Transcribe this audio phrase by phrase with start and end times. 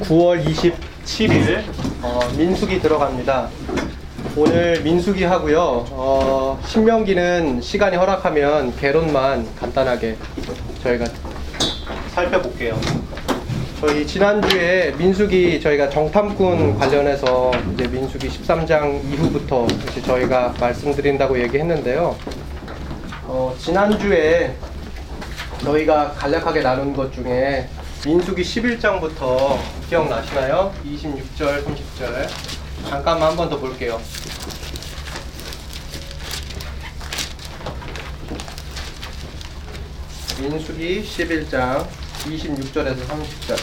[0.00, 1.62] 9월 27일
[2.02, 3.48] 어, 민수기 들어갑니다.
[4.36, 5.86] 오늘 민수기 하고요.
[5.90, 10.16] 어, 신명기는 시간이 허락하면 개론만 간단하게
[10.82, 11.04] 저희가
[12.12, 12.78] 살펴볼게요.
[13.80, 22.16] 저희 지난주에 민수기 저희가 정탐꾼 관련해서 이제 민수기 13장 이후부터 이제 저희가 말씀드린다고 얘기했는데요.
[23.26, 24.54] 어, 지난주에
[25.62, 27.68] 저희가 간략하게 나눈 것 중에
[28.04, 29.58] 민수기 11장부터
[29.88, 30.74] 기억나시나요?
[30.84, 32.28] 26절, 30절.
[32.88, 33.98] 잠깐만 한 번 더 볼게요.
[40.40, 41.86] 민수기 11장
[42.24, 43.56] 26절에서 30절.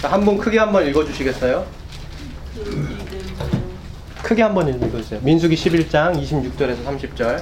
[0.00, 1.66] 자, 한분 크게 한 번 읽어 주시겠어요?
[4.26, 5.20] 크게 한번 읽어주세요.
[5.22, 7.40] 민수기 11장 26절에서 30절.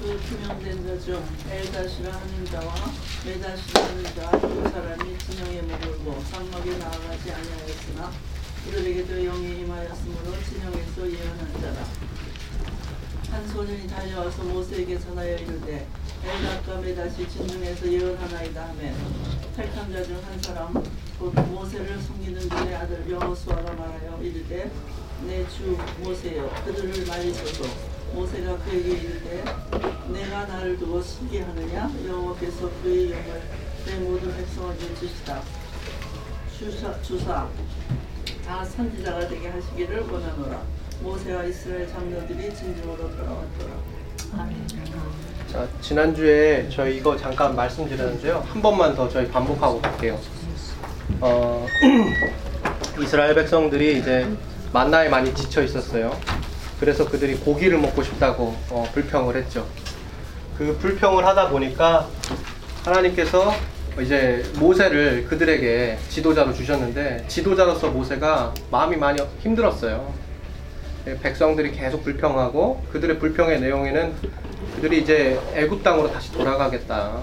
[0.00, 2.74] 그 투명된 자 중 엘다시라 하는 자와
[3.26, 8.10] 메다시라 하는 자두 사람이 진영에 머물고 장막에 나아가지 아니하였으나
[8.64, 11.84] 그들에게도 영이 임하였으므로 진영에서 예언한 자라
[13.30, 15.86] 한 소년이 달려와서 모세에게 전하여 이르되
[16.24, 18.94] 엘다과 메다시 진중에서 예언하나이다 하매
[19.56, 20.72] 택한 자중 한 사람
[21.18, 24.70] 곧 모세를 섬기는 그의 아들 여호수아가 말하여 이르되
[25.26, 27.64] 내 주 모세여 그들을 말리소서.
[28.14, 29.44] 모세가 그에게 이르되
[30.12, 31.90] 내가 나를 두고 신기하느냐?
[32.06, 33.42] 여호와께서 그의 영을
[33.84, 35.42] 내 모든 백성에게 주시다.
[36.56, 37.48] 주사, 주사.
[38.46, 40.62] 다 선지자가 되게 하시기를 원하노라.
[41.02, 43.72] 모세와 이스라엘 장로들이 진중으로 돌아왔더라.
[44.38, 44.66] 아멘
[45.50, 48.44] 자, 지난주에 저희 이거 잠깐 말씀드렸는데요.
[48.48, 50.18] 한 번만 더 저희 반복하고 갈게요.
[51.20, 51.66] 어,
[53.00, 54.26] 이스라엘 백성들이 이제
[54.72, 56.16] 만나에 많이 지쳐 있었어요.
[56.78, 59.66] 그래서 그들이 고기를 먹고 싶다고 어, 불평을 했죠.
[60.56, 62.08] 그 불평을 하다 보니까
[62.84, 63.52] 하나님께서
[64.00, 70.12] 이제 모세를 그들에게 지도자로 주셨는데 지도자로서 모세가 마음이 많이 힘들었어요.
[71.08, 74.14] 예, 백성들이 계속 불평하고 그들의 불평의 내용에는
[74.76, 77.18] 그들이 이제 애굽 땅으로 다시 돌아가겠다.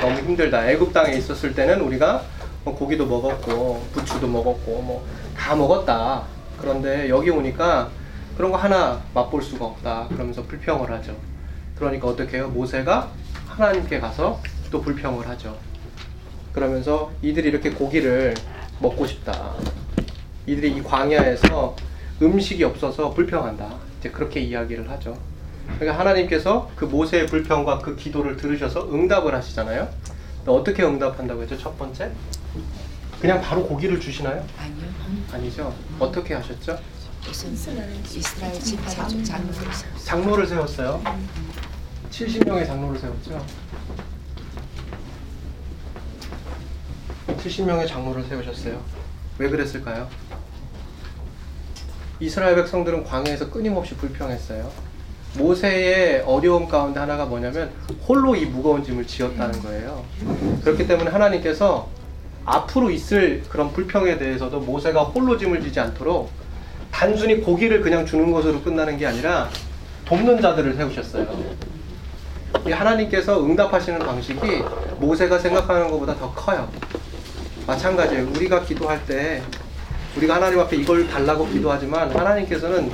[0.00, 0.68] 너무 힘들다.
[0.70, 2.37] 애굽 땅에 있었을 때는 우리가 뭐
[2.74, 6.24] 고기도 먹었고 부추도 먹었고 뭐 다 먹었다.
[6.60, 7.88] 그런데 여기 오니까
[8.36, 10.08] 그런 거 하나 맛볼 수가 없다.
[10.08, 11.16] 그러면서 불평을 하죠.
[11.76, 12.48] 그러니까 어떻게 해요?
[12.48, 13.08] 모세가
[13.46, 15.56] 하나님께 가서 또 불평을 하죠.
[16.52, 18.34] 그러면서 이들이 이렇게 고기를
[18.80, 19.54] 먹고 싶다.
[20.46, 21.74] 이들이 이 광야에서
[22.20, 23.70] 음식이 없어서 불평한다.
[24.00, 25.16] 이제 그렇게 이야기를 하죠.
[25.78, 29.88] 그러니까 하나님께서 그 모세의 불평과 그 기도를 들으셔서 응답을 하시잖아요.
[30.46, 31.56] 어떻게 응답한다고 했죠?
[31.56, 32.10] 첫 번째?
[33.20, 34.44] 그냥 바로 고기를 주시나요?
[34.58, 34.88] 아니요.
[35.32, 35.74] 아니죠.
[35.98, 36.78] 어떻게 하셨죠?
[37.28, 40.04] 우선 이스라엘 지파가 좀 장로를 세웠어요.
[40.04, 41.02] 장로를 세웠어요.
[42.10, 43.44] 70명의 장로를 세웠죠.
[47.38, 48.82] 70명의 장로를 세우셨어요.
[49.38, 50.08] 왜 그랬을까요?
[52.20, 54.70] 이스라엘 백성들은 광야에서 끊임없이 불평했어요.
[55.36, 57.70] 모세의 어려움 가운데 하나가 뭐냐면
[58.08, 60.04] 홀로 이 무거운 짐을 지었다는 거예요.
[60.64, 61.88] 그렇기 때문에 하나님께서
[62.48, 66.30] 앞으로 있을 그런 불평에 대해서도 모세가 홀로 짐을 지지 않도록
[66.90, 69.48] 단순히 고기를 그냥 주는 것으로 끝나는 게 아니라
[70.06, 71.26] 돕는 자들을 세우셨어요.
[72.66, 74.40] 이 하나님께서 응답하시는 방식이
[74.98, 76.68] 모세가 생각하는 것보다 더 커요.
[77.66, 78.28] 마찬가지예요.
[78.30, 79.42] 우리가 기도할 때
[80.16, 82.90] 우리가 하나님 앞에 이걸 달라고 기도하지만 하나님께서는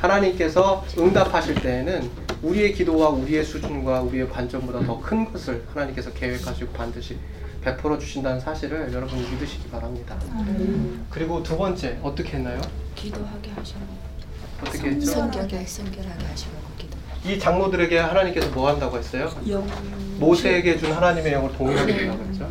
[0.00, 2.10] 하나님께서 응답하실 때에는
[2.42, 7.16] 우리의 기도와 우리의 수준과 우리의 관점보다 더 큰 것을 하나님께서 계획하시고 반드시
[7.66, 10.16] 베풀어 주신다는 사실을 여러분 믿으시기 바랍니다.
[11.10, 12.60] 그리고 두 번째 어떻게 했나요?
[12.94, 13.84] 기도하게 하셨고
[14.62, 15.10] 어떻게 했죠?
[15.10, 16.96] 성결하게 성결하게 하시고 기도.
[17.24, 19.28] 이 장로들에게 하나님께서 뭐 한다고 했어요?
[20.20, 22.48] 모세에게 준 하나님의 영을 동일하게 주라고 했죠.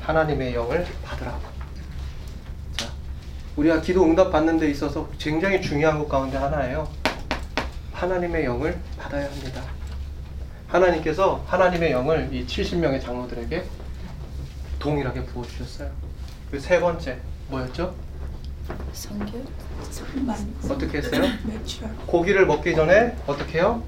[0.00, 1.40] 하나님의 영을 받으라고.
[2.74, 2.88] 자,
[3.56, 6.99] 우리가 기도 응답 받는 데 있어서 굉장히 중요한 것 가운데 하나예요.
[8.04, 9.60] 하나님의 영을 받아야 합니다.
[10.68, 13.62] 하나님께서 하나님의 영을 이 70명의 장로들에게
[14.78, 15.90] 동일하게 부어 주셨어요.
[16.50, 17.18] 그 세 번째
[17.48, 17.94] 뭐였죠?
[18.94, 19.42] 성결
[20.70, 21.22] 어떻게 했어요?
[22.06, 23.82] 고기를 먹기 전에 어떻게 해요?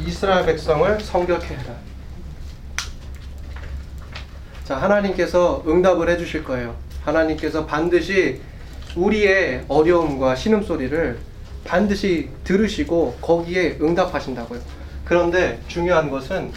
[0.00, 1.74] 이스라엘 백성을 성결케 해라.
[4.64, 6.74] 자, 하나님께서 응답을 해주실 거예요.
[7.04, 8.40] 하나님께서 반드시
[8.96, 11.18] 우리의 어려움과 신음소리를
[11.64, 14.60] 반드시 들으시고 거기에 응답하신다고요.
[15.04, 16.50] 그런데 중요한 것은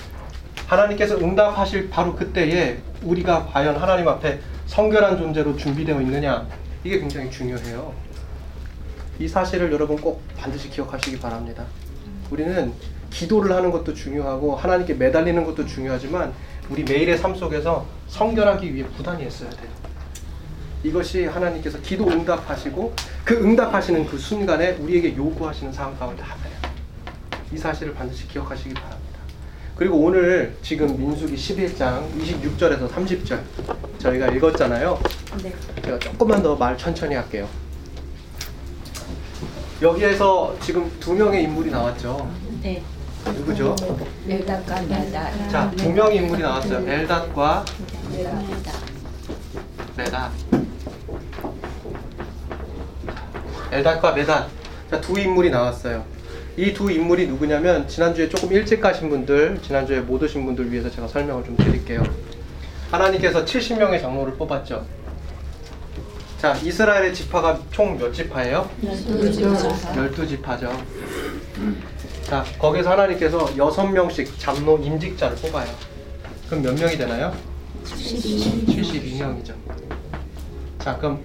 [0.68, 6.48] 하나님께서 응답하실 바로 그때에 우리가 과연 하나님 앞에 성결한 존재로 준비되어 있느냐
[6.86, 7.94] 이게 굉장히 중요해요.
[9.19, 11.65] 이 사실을 여러분 꼭 반드시 기억하시기 바랍니다.
[12.31, 12.71] 우리는
[13.10, 16.33] 기도를 하는 것도 중요하고 하나님께 매달리는 것도 중요하지만
[16.69, 19.69] 우리 매일의 삶 속에서 성결하기 위해 부단히 애써야 돼요.
[20.83, 22.93] 이것이 하나님께서 기도 응답하시고
[23.25, 26.57] 그 응답하시는 그 순간에 우리에게 요구하시는 사항 가운데 하나예요.
[27.53, 28.97] 이 사실을 반드시 기억하시기 바랍니다.
[29.75, 33.39] 그리고 오늘 지금 민수기 11장 26절에서 30절
[33.99, 34.99] 저희가 읽었잖아요.
[35.43, 35.53] 네.
[35.83, 37.47] 제가 조금만 더 말 천천히 할게요.
[39.81, 42.29] 여기에서 지금 두 명의 인물이 나왔죠.
[42.61, 42.81] 네.
[43.33, 43.75] 누구죠?
[44.27, 45.47] 엘다과 나다.
[45.50, 46.88] 자, 두 명의 인물이 나왔어요.
[46.89, 47.65] 엘닷과.
[49.95, 50.31] 메닷.
[53.71, 54.47] 엘닷과 메닷.
[54.89, 56.06] 자, 두 인물이 나왔어요.
[56.57, 61.07] 이 두 인물이 누구냐면 지난주에 조금 일찍 가신 분들, 지난주에 못 오신 분들 위해서 제가
[61.07, 62.01] 설명을 좀 드릴게요.
[62.89, 64.85] 하나님께서 70명의 장로를 뽑았죠.
[66.39, 68.69] 자, 이스라엘의 지파가 총 몇 지파예요?
[69.95, 70.71] 열두 지파죠.
[72.27, 75.68] 자, 거기서 하나님께서 여섯 명씩 장로 임직자를 뽑아요.
[76.50, 77.33] 그럼 몇 명이 되나요?
[77.85, 79.53] 72명 이죠.
[80.79, 81.24] 자, 그럼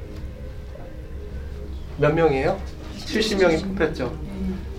[1.98, 2.56] 몇 명이에요?
[2.98, 4.16] 70명이 뽑혔죠.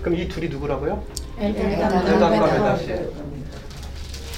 [0.01, 1.03] 그럼 이 둘이 누구라고요?
[1.37, 3.09] 엘닷과 메닷이에요.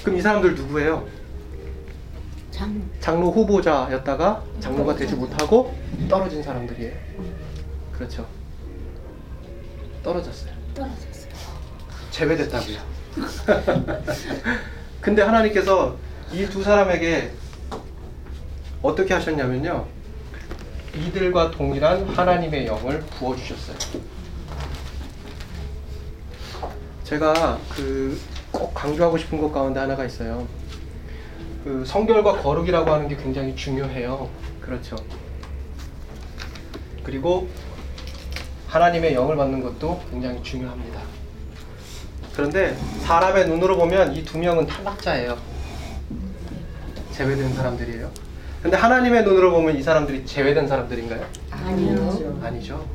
[0.04, 1.08] 그럼 이 사람들 누구예요?
[3.00, 5.76] 장로 후보자였다가 장로가 되지 못하고
[6.10, 6.94] 떨어진 사람들이에요.
[7.92, 8.26] 그렇죠.
[10.04, 10.54] 떨어졌어요.
[12.16, 12.78] 제외됐다고요.
[15.02, 15.98] 근데 하나님께서
[16.32, 17.32] 이 두 사람에게
[18.82, 19.86] 어떻게 하셨냐면요.
[20.96, 23.78] 이들과 동일한 하나님의 영을 부어 주셨어요.
[27.04, 28.18] 제가 그
[28.56, 30.48] 꼭 강조하고 싶은 것 가운데 하나가 있어요.
[31.66, 34.30] 그 성결과 거룩이라고 하는 게 굉장히 중요해요.
[34.62, 34.96] 그렇죠.
[37.04, 37.50] 그리고
[38.68, 41.02] 하나님의 영을 받는 것도 굉장히 중요합니다.
[42.36, 45.38] 그런데 사람의 눈으로 보면 이 두 명은 탈락자예요.
[47.12, 48.10] 제외된 사람들이에요.
[48.62, 51.24] 근데 하나님의 눈으로 보면 이 사람들이 제외된 사람들인가요?
[51.52, 52.40] 아니요.
[52.44, 52.86] 아니죠.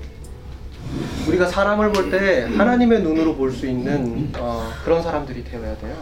[1.29, 5.97] 우리가 사람을 볼 때 하나님의 눈으로 볼 수 있는 어, 그런 사람들이 되어야 돼요.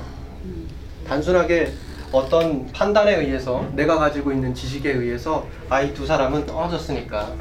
[1.07, 1.73] 단순하게
[2.11, 7.35] 어떤 판단에 의해서 내가 가지고 있는 지식에 의해서 아 이 두 사람은 떨어졌으니까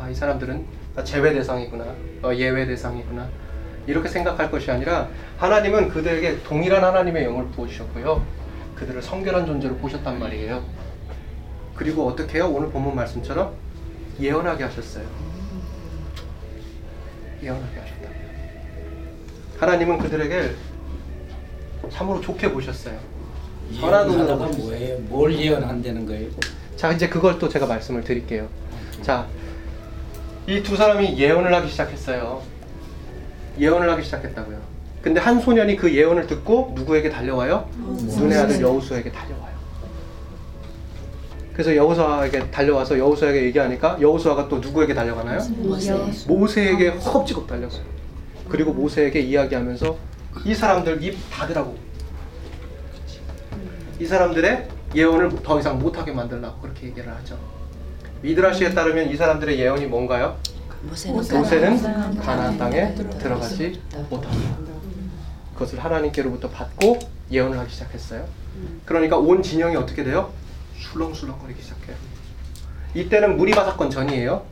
[0.00, 0.64] 아 이 사람들은
[1.04, 1.84] 제외 대상이구나
[2.22, 3.28] 어, 예외 대상이구나
[3.88, 5.08] 이렇게 생각할 것이 아니라
[5.38, 8.22] 하나님은 그들에게 동일한 하나님의 영을 부어주셨고요
[8.74, 10.62] 그들을 성결한 존재로 보셨단 말이에요
[11.74, 12.50] 그리고 어떻게 해요?
[12.50, 13.54] 오늘 본문 말씀처럼
[14.20, 15.06] 예언하게 하셨어요
[17.42, 18.08] 예언하게 하셨다
[19.58, 20.50] 하나님은 그들에게
[21.90, 22.98] 참으로 좋게 보셨어요
[24.48, 24.66] 보셨어요.
[24.66, 24.98] 뭐예요?
[25.08, 26.28] 뭘 예언한다는 거예요?
[26.76, 28.48] 자 이제 그걸 또 제가 말씀을 드릴게요.
[29.02, 29.26] 자,
[30.46, 32.40] 이 두 사람이 예언을 하기 시작했어요.
[33.58, 34.58] 예언을 하기 시작했다고요.
[35.02, 37.68] 근데 한 소년이 그 예언을 듣고 누구에게 달려와요?
[38.18, 39.48] 눈의 아들 여우수에게 달려와요.
[41.52, 45.40] 그래서 여우수아에게 달려와서 여우수아에게 얘기하니까 여우수아가 또 누구에게 달려가나요?
[46.28, 47.82] 모세에게 허겁지겁 달렸어요.
[48.48, 49.96] 그리고 모세에게 이야기하면서
[50.44, 51.76] 이 사람들 입 닫으라고.
[53.98, 57.36] 이 사람들의 예언을 더 이상 못하게 만들라고 그렇게 얘기를 하죠.
[58.22, 60.36] 미드라시에 따르면 이 사람들의 예언이 뭔가요?
[60.82, 64.38] 모세는 가나안 땅에 들어가지 못한다.
[65.54, 66.98] 그것을 하나님께로부터 받고
[67.30, 68.24] 예언을 하기 시작했어요.
[68.84, 70.30] 그러니까 온 진영이 어떻게 돼요?
[70.78, 71.96] 술렁술렁거리기 시작해요.
[72.94, 74.42] 이때는 무리바 사건 전이에요.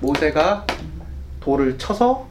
[0.00, 0.66] 모세가
[1.40, 2.26] 돌을 쳐서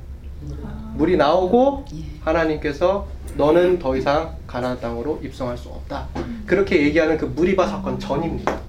[0.96, 1.86] 물이 나오고
[2.22, 6.08] 하나님께서 너는 더 이상 가나안 땅으로 입성할 수 없다.
[6.46, 8.60] 그렇게 얘기하는 그 무리바 사건 전입니다.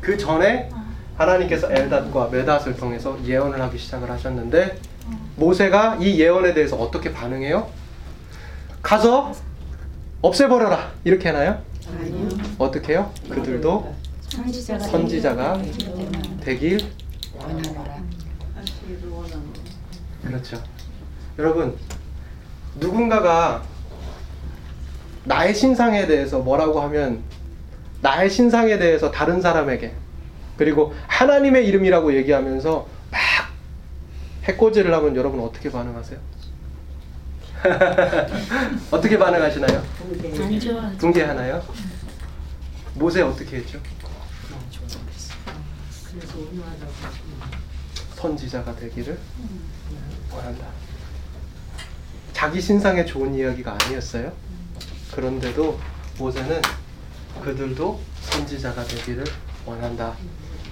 [0.00, 0.70] 그 전에
[1.16, 4.78] 하나님께서 엘닷과 메닷을 통해서 예언을 하기 시작을 하셨는데
[5.36, 7.68] 모세가 이 예언에 대해서 어떻게 반응해요?
[8.82, 9.32] 가서
[10.22, 11.62] 없애버려라 이렇게 하나요?
[11.88, 12.28] 아니요.
[12.58, 13.12] 어떻게 해요?
[13.28, 15.62] 그들도 선지자가 선지자가
[16.40, 16.90] 되길
[17.34, 17.96] 원하노라.
[20.24, 20.62] 그렇죠.
[21.38, 21.76] 여러분
[22.80, 23.62] 누군가가
[25.24, 27.22] 나의 신상에 대해서 뭐라고 하면
[28.00, 29.94] 나의 신상에 대해서 다른 사람에게
[30.56, 33.20] 그리고 하나님의 이름이라고 얘기하면서 막
[34.44, 36.18] 해코지를 하면 여러분 어떻게 반응하세요?
[38.90, 39.82] 어떻게 반응하시나요?
[40.42, 40.90] 안 좋아.
[40.98, 41.62] 붕괴하나요?
[42.94, 43.80] 모세 어떻게 했죠?
[48.16, 49.18] 선지자가 되기를
[50.30, 50.66] 원한다.
[52.32, 54.32] 자기 신상에 좋은 이야기가 아니었어요.
[55.14, 55.78] 그런데도
[56.18, 56.60] 모세는
[57.42, 59.24] 그들도 선지자가 되기를
[59.66, 60.14] 원한다.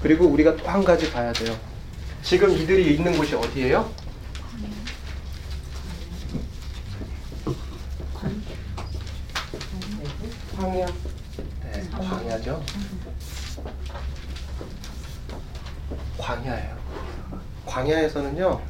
[0.02, 1.56] 그리고 우리가 또 한 가지 봐야 돼요.
[2.23, 3.90] 지금 이들이 있는 곳이 어디예요?
[10.56, 10.87] 광야.
[10.87, 12.62] 네, 광야죠.
[16.18, 16.78] 광야예요.
[17.66, 18.61] 광야에서는요.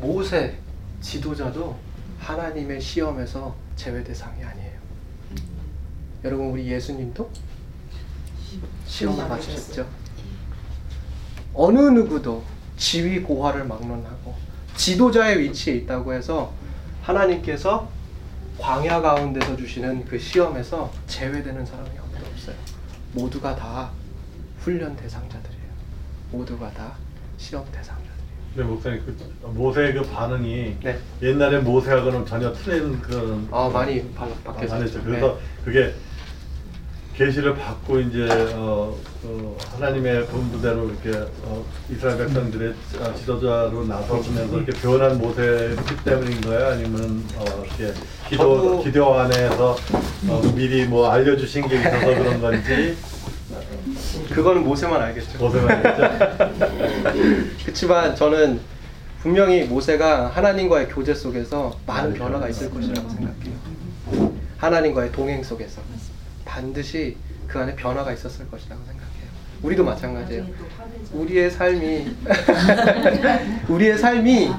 [0.00, 0.58] 모세
[1.00, 1.76] 지도자도
[2.18, 4.80] 하나님의 시험에서 제외 대상이 아니에요.
[6.24, 7.30] 여러분 우리 예수님도
[8.92, 9.86] 시험을 받으셨죠.
[11.54, 12.44] 어느 누구도
[12.76, 14.34] 지위 고하를 막론하고
[14.76, 16.52] 지도자의 위치에 있다고 해서
[17.02, 17.88] 하나님께서
[18.58, 22.56] 광야 가운데서 주시는 그 시험에서 제외되는 사람이 아무도 없어요.
[23.12, 23.90] 모두가 다
[24.60, 25.62] 훈련 대상자들이에요.
[26.30, 26.92] 모두가 다
[27.38, 28.12] 시험 대상자들이에요.
[28.54, 30.98] 근데 목사님 그 모세의 그 반응이 네.
[31.22, 34.74] 옛날에 모세하고는 전혀 틀린 그런 아 많이 바, 아, 바뀌었죠.
[34.74, 35.02] 많았죠.
[35.02, 35.94] 그래서 그게
[37.24, 44.72] 계시를 받고 이제 어, 어, 하나님의 본부대로 이렇게 어, 이스라엘 백성들의 어, 지도자로 나서면서 이렇게
[44.72, 46.66] 변한 모세이기 때문인 거예요?
[46.72, 47.94] 아니면 어, 이렇게
[48.28, 49.76] 기도 기도 안에서
[50.28, 52.96] 어, 미리 뭐 알려주신 게 있어서 그런 건지
[54.30, 55.38] 그거는 모세만 알겠죠.
[55.38, 57.48] 모세만 알겠죠?
[57.62, 58.60] 그렇지만 저는
[59.20, 64.32] 분명히 모세가 하나님과의 교제 속에서 많은 변화가 변화가 있을 것이라고 생각해요.
[64.58, 65.80] 하나님과의 동행 속에서
[66.56, 67.16] 반드시
[67.48, 69.12] 그 안에 변화가 있었을 것이라고 생각해요.
[69.62, 70.44] 우리도 마찬가지예요.
[71.12, 72.14] 우리의 삶이
[73.70, 74.50] 우리의 삶이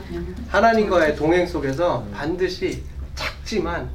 [0.47, 2.83] 하나님과의 동행 속에서 반드시
[3.13, 3.89] 작지만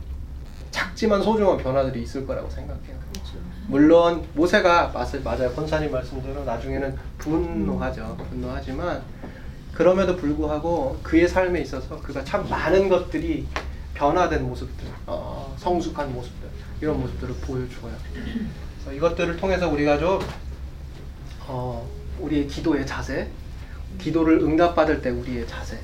[0.71, 2.97] 작지만 소중한 변화들이 있을 거라고 생각해요.
[3.67, 5.51] 물론 모세가 맞- 맞아요.
[5.53, 8.17] 권사님 말씀대로 나중에는 분노하죠.
[8.31, 9.03] 분노하지만
[9.75, 13.47] 그럼에도 불구하고 그의 삶에 있어서 그가 참 많은 것들이
[13.95, 16.48] 변화된 모습들, 어, 성숙한 모습들
[16.81, 17.95] 이런 모습들을 보여주어요.
[18.85, 20.21] 그래서 이것들을 통해서 우리가 좀
[21.47, 21.89] 어,
[22.21, 23.29] 우리의 기도의 자세,
[23.99, 25.79] 기도를 응답받을 때 우리의 자세,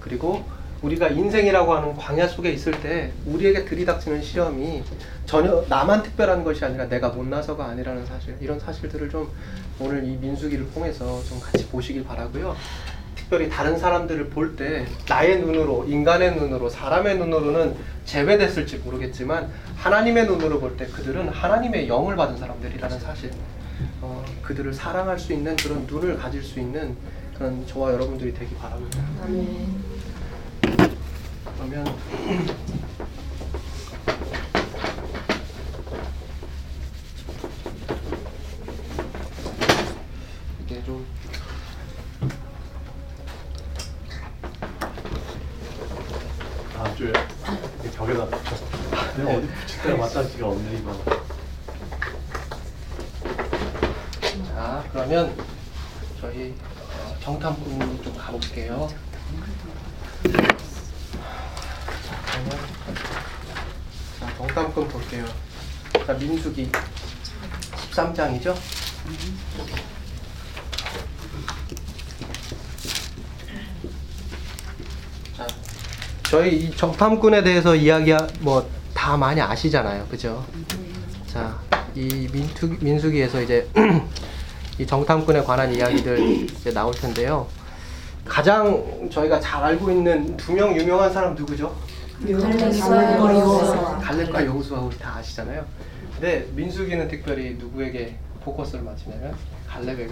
[0.00, 0.44] 그리고
[0.82, 4.82] 우리가 인생이라고 하는 광야 속에 있을 때 우리에게 들이닥치는 시험이
[5.26, 9.30] 전혀 나만 특별한 것이 아니라 내가 못나서가 아니라는 사실, 이런 사실들을 좀
[9.78, 12.56] 오늘 이 민수기를 통해서 좀 같이 보시길 바라고요.
[13.30, 20.58] 특별히 다른 사람들을 볼 때 나의 눈으로, 인간의 눈으로, 사람의 눈으로는 제외됐을지 모르겠지만 하나님의 눈으로
[20.58, 23.30] 볼 때 그들은 하나님의 영을 받은 사람들이라는 사실,
[24.00, 26.96] 어, 그들을 사랑할 수 있는 그런 눈을 가질 수 있는
[27.38, 28.98] 그런 저와 여러분들이 되기 바랍니다.
[31.56, 31.86] 그러면
[40.64, 41.06] 이게 좀
[46.74, 47.08] 다음 주에
[47.82, 48.24] 이렇게 벽에다
[49.16, 51.20] 내가 어디 붙일 데가 마땅치가 없네 이거.
[54.46, 55.36] 자, 그러면
[56.20, 58.88] 저희 어, 정탐꾼 좀 가볼게요.
[62.08, 62.50] 자, 그러면
[64.20, 65.24] 자, 정탐꾼 볼게요.
[66.06, 66.70] 자, 민수기
[67.92, 68.54] 13장이죠?
[75.36, 75.46] 자,
[76.24, 80.44] 저희 이 정탐꾼에 대해서 이야기 뭐 다 많이 아시잖아요, 그죠?
[81.26, 81.58] 자,
[81.94, 83.66] 이 민투, 민수기에서 이제
[84.78, 87.46] 이 정탐꾼에 관한 이야기들 이제 나올 텐데요.
[88.26, 91.74] 가장 저희가 잘 알고 있는 두 명 유명한 사람 누구죠?
[94.02, 95.64] 갈렙과 여호수아 우리 다 아시잖아요.
[96.20, 99.34] 근데 민수기는 특별히 누구에게 포커스를 맞추냐면
[99.66, 100.10] 갈렙에게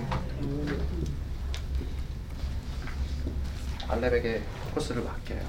[3.87, 5.43] 갈렙에게 포커스를 맡겨요.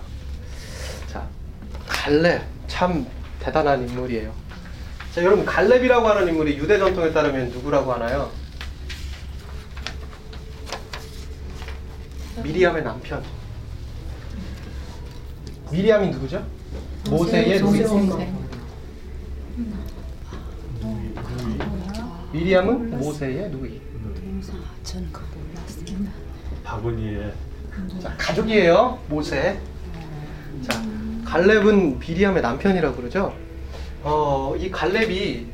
[1.08, 1.26] 자,
[1.88, 3.08] 갈렙 참
[3.40, 4.36] 대단한 인물이에요.
[5.14, 8.30] 자, 여러분 갈렙이라고 하는 인물이 유대 전통에 따르면 누구라고 하나요?
[12.44, 13.24] 미리암의 남편.
[15.72, 16.46] 미리암이 누구죠?
[17.10, 18.39] 모세의 누이.
[22.32, 23.82] 미리암은 모세의 누이.
[24.84, 26.12] 저는 그거 몰랐습니다.
[26.64, 27.34] 바구니에
[28.02, 29.00] 자, 가족이에요.
[29.08, 29.60] 모세.
[30.62, 30.82] 자,
[31.26, 33.34] 갈렙은 비리암의 남편이라고 그러죠.
[34.04, 35.48] 어, 이 갈렙이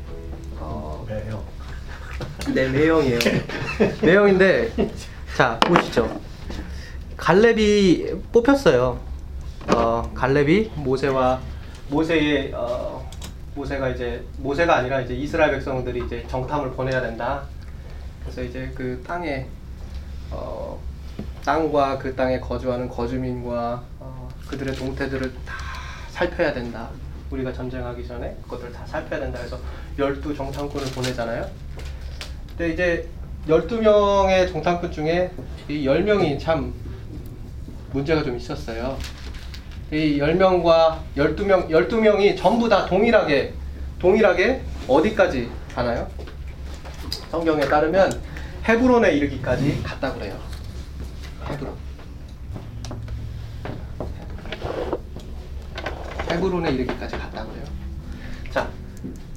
[0.58, 1.42] 어, 매형.
[2.54, 3.18] 네, 매형이에요.
[4.02, 4.72] 매형인데,
[5.36, 6.20] 자, 보시죠.
[7.16, 8.98] 갈렙이 뽑혔어요.
[9.74, 11.40] 어, 갈렙이 모세와,
[11.88, 12.95] 모세의, 어,
[13.56, 17.42] 모세가 이제, 모세가 아니라 이제 이스라엘 백성들이 이제 정탐을 보내야 된다.
[18.20, 19.46] 그래서 이제 그 땅에
[20.30, 20.78] 어,
[21.44, 25.54] 땅과 그 땅에 거주하는 거주민과 어, 그들의 동태들을 다
[26.10, 26.90] 살펴야 된다.
[27.30, 29.38] 우리가 전쟁하기 전에 그것들 다 살펴야 된다.
[29.38, 29.58] 해서
[29.98, 31.48] 열두 정탐꾼을 보내잖아요.
[32.48, 33.08] 근데 이제
[33.48, 35.30] 12명의 정탐꾼 중에
[35.68, 36.74] 이 10명이 참
[37.92, 38.98] 문제가 좀 있었어요.
[39.92, 43.54] 이 10명과 12명, 12명이 전부 다 동일하게,
[44.00, 46.08] 동일하게 어디까지 가나요?
[47.30, 48.20] 성경에 따르면
[48.64, 50.36] 헤브론에 이르기까지 갔다 그래요.
[51.48, 51.72] 헤브론.
[56.32, 57.64] 헤브론에 이르기까지 갔다 그래요.
[58.50, 58.68] 자,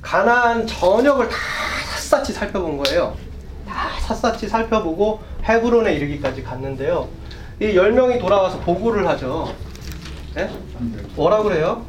[0.01, 1.35] 가나안 전역을 다
[1.99, 3.15] 샅샅이 살펴본 거예요.
[3.67, 7.07] 다 샅샅이 살펴보고 헤브론에 이르기까지 갔는데요.
[7.59, 9.53] 이 10명이 돌아와서 보고를 하죠.
[10.35, 10.49] 네?
[11.15, 11.85] 뭐라 그래요?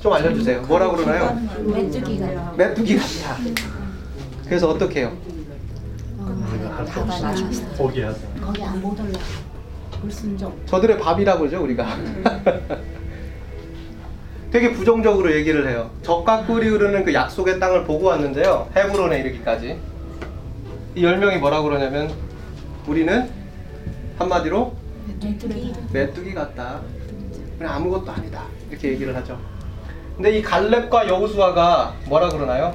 [0.00, 0.62] 좀 알려주세요.
[0.62, 1.38] 뭐라 그러나요?
[1.64, 3.36] 메뚜기가 메뚜기 같다.
[4.44, 5.16] 그래서 어떻게 해요?
[8.40, 9.18] 거기 안못 올라.
[10.00, 10.54] 불순종.
[10.66, 11.86] 저들의 밥이라고 그러죠, 우리가.
[14.50, 15.90] 되게 부정적으로 얘기를 해요.
[16.02, 18.70] 적과 꿀이 흐르는 그 약속의 땅을 보고 왔는데요.
[18.74, 19.78] 헤브론에 이르기까지.
[20.94, 22.10] 이 10명이 뭐라 그러냐면
[22.86, 23.28] 우리는
[24.18, 24.74] 한마디로
[25.20, 25.74] 메뚜기.
[25.92, 26.80] 메뚜기 같다.
[27.58, 28.44] 그냥 아무것도 아니다.
[28.70, 29.38] 이렇게 얘기를 하죠.
[30.16, 32.74] 근데 이 갈렙과 여우수아가 뭐라 그러나요?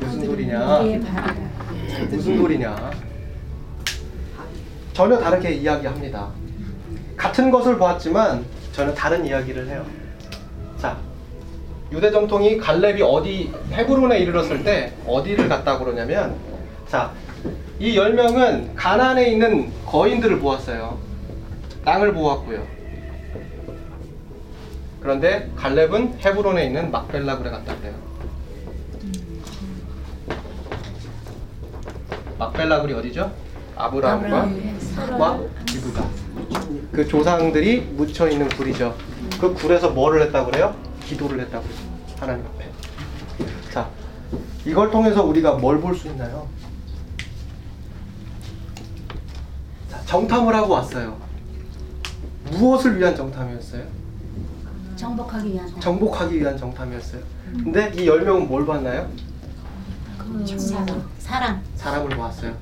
[0.00, 0.58] 무슨 소리냐?
[0.66, 1.34] 밥이다.
[2.10, 2.90] 무슨 소리냐?
[4.92, 6.28] 전혀 다르게 이야기합니다.
[7.16, 9.84] 같은 것을 보았지만 저는 다른 이야기를 해요.
[10.78, 10.96] 자,
[11.92, 16.36] 유대 정통이 갈렙이 어디 헤브론에 이르렀을 때 어디를 갔다고 그러냐면
[16.88, 17.12] 자,
[17.78, 20.98] 이 열 명은 가나안에 있는 거인들을 보았어요.
[21.84, 22.66] 땅을 보았고요.
[25.00, 27.94] 그런데 갈렙은 헤브론에 있는 막벨라 굴에 갔다 그래요.
[32.38, 33.32] 막벨라 굴이 어디죠?
[33.76, 36.06] 아브라함과 와 기브가
[36.92, 38.94] 그 조상들이 묻혀 있는 굴이죠.
[39.40, 40.74] 그 굴에서 뭐를 했다고 그래요?
[41.04, 41.80] 기도를 했다고 그래요.
[42.18, 42.70] 하나님 앞에.
[43.72, 43.88] 자,
[44.66, 46.46] 이걸 통해서 우리가 뭘 볼 수 있나요?
[49.90, 51.16] 자, 정탐을 하고 왔어요.
[52.50, 53.82] 무엇을 위한 정탐이었어요?
[54.96, 55.80] 정복하기 위한 날.
[55.80, 57.22] 정복하기 위한 정탐이었어요.
[57.64, 59.08] 근데 이 열 명은 뭘 봤나요?
[60.18, 61.02] 그 사랑.
[61.18, 61.62] 사랑.
[61.76, 62.54] 사람을 보았어요.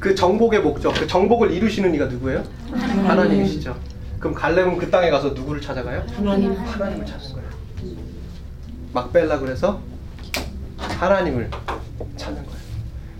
[0.00, 2.42] 그 정복의 목적, 그 정복을 이루시는 이가 누구예요?
[2.72, 3.76] 하나님이시죠.
[4.18, 6.04] 그럼 갈렙은 그 땅에 가서 누구를 찾아가요?
[6.16, 7.48] 하나님 하나님을 찾는 거예요.
[8.92, 9.80] 막벨라 그래서
[10.78, 11.50] 하나님을
[12.16, 12.58] 찾는 거예요.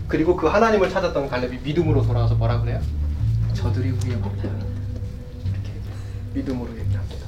[0.07, 2.79] 그리고 그 하나님을 찾았던 갈렙이 믿음으로 돌아와서 뭐라 그래요?
[3.53, 4.49] 저들이 우리의 법이다.
[6.35, 7.25] 믿음으로 얘기합니다.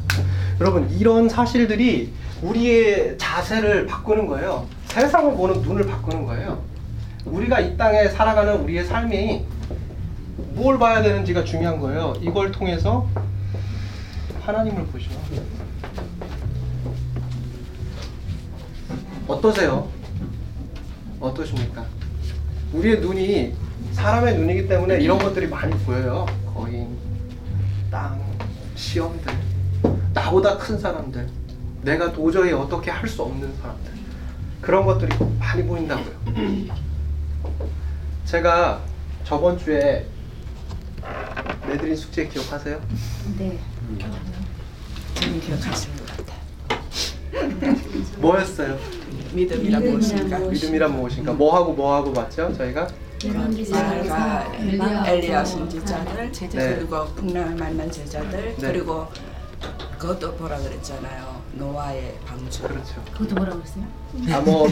[0.59, 4.67] 여러분 이런 사실들이 우리의 자세를 바꾸는 거예요.
[4.85, 6.61] 세상을 보는 눈을 바꾸는 거예요.
[7.25, 9.45] 우리가 이 땅에 살아가는 우리의 삶이
[10.53, 12.13] 뭘 봐야 되는지가 중요한 거예요.
[12.21, 13.07] 이걸 통해서
[14.41, 15.11] 하나님을 보시오.
[19.27, 19.89] 어떠세요?
[21.19, 21.85] 어떠십니까?
[22.73, 23.53] 우리의 눈이
[23.91, 26.25] 사람의 눈이기 때문에 이런 것들이 많이 보여요.
[26.53, 26.97] 거인,
[27.91, 28.26] 땅,
[28.77, 29.33] 시험들,
[30.13, 31.27] 나보다 큰 사람들,
[31.81, 33.91] 내가 도저히 어떻게 할 수 없는 사람들.
[34.61, 36.15] 그런 것들이 많이 보인다고요.
[38.25, 38.81] 제가
[39.23, 40.05] 저번 주에
[41.67, 42.79] 내드린 숙제 기억하세요?
[43.37, 43.57] 네.
[45.15, 46.33] 저는 기억하실 것 같아.
[48.17, 48.77] 뭐였어요?
[49.33, 50.39] 믿음이란 무엇인가?
[50.39, 51.33] 믿음이란 무엇인가?
[51.33, 52.53] 뭐 하고 뭐 하고 봤죠?
[52.57, 52.87] 저희가
[53.71, 54.45] 말과
[55.07, 56.75] 엘리야 선지자들 네.
[56.75, 58.67] 그리고 풍랑을 만난 제자들 네.
[58.71, 59.07] 그리고
[59.97, 61.41] 그것도 보라 그랬잖아요.
[61.53, 62.61] 노아의 방주.
[62.63, 63.03] 그렇죠.
[63.13, 63.83] 그것도 뭐라고 했어요?
[64.31, 64.67] 아 뭐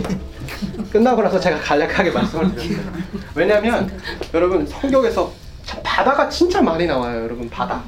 [0.92, 2.94] 끝나고 나서 제가 간략하게 말씀을 드렸어요.
[3.34, 4.00] 왜냐하면
[4.34, 5.34] 여러분 성경에서
[5.66, 7.24] 참 바다가 진짜 많이 나와요.
[7.24, 7.82] 여러분 바다,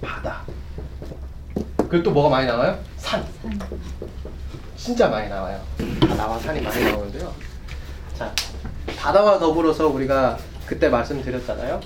[0.00, 0.42] 바다.
[1.88, 2.78] 그리고 또 뭐가 많이 나와요?
[2.96, 3.24] 산.
[4.76, 5.60] 진짜 많이 나와요.
[6.08, 7.34] 바다와 산이 많이 나오는데요.
[8.16, 8.32] 자,
[9.00, 10.36] 바다와 더불어서 우리가
[10.66, 11.80] 그때 말씀드렸잖아요.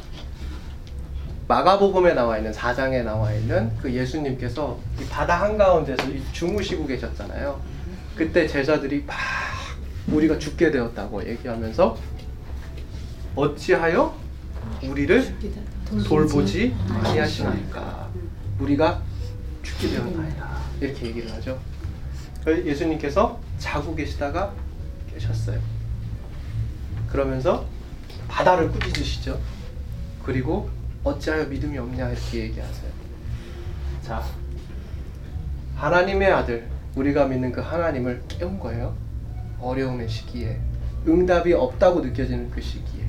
[1.46, 7.60] 마가복음에 나와 있는 4장에 나와 있는 그 예수님께서 이 바다 한가운데서 이 주무시고 계셨잖아요.
[8.16, 9.16] 그때 제자들이 막
[10.08, 11.96] 우리가 죽게 되었다고 얘기하면서
[13.36, 14.14] 어찌하여
[14.82, 15.36] 우리를
[16.06, 18.08] 돌보지 아니하시나이까
[18.58, 19.02] 우리가
[19.62, 21.58] 죽게 되었나이다 이렇게 얘기를 하죠.
[22.42, 24.52] 그래서 예수님께서 자고 계시다가
[25.12, 25.73] 깨셨어요.
[27.14, 27.64] 그러면서
[28.26, 29.38] 바다를 꾸짖으시죠.
[30.24, 30.68] 그리고
[31.04, 32.90] 어찌하여 믿음이 없냐 이렇게 얘기하세요.
[34.02, 34.24] 자,
[35.76, 38.96] 하나님의 아들, 우리가 믿는 그 하나님을 깨운 거예요.
[39.60, 40.58] 어려움의 시기에
[41.06, 43.04] 응답이 없다고 느껴지는 그 시기에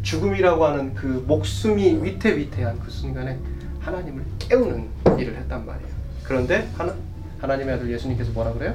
[0.00, 3.38] 죽음이라고 하는 그 목숨이 위태위태한 그 순간에
[3.80, 5.92] 하나님을 깨우는 일을 했단 말이에요.
[6.22, 6.94] 그런데 하나,
[7.38, 8.74] 하나님의 아들 예수님께서 뭐라 그래요?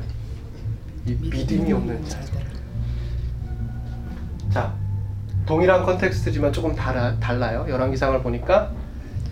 [1.07, 2.21] 이 믿음이 없는 자.
[4.53, 4.71] 자,
[5.47, 7.65] 동일한 컨텍스트지만 조금 달아, 달라요.
[7.67, 8.71] 열왕기상을 보니까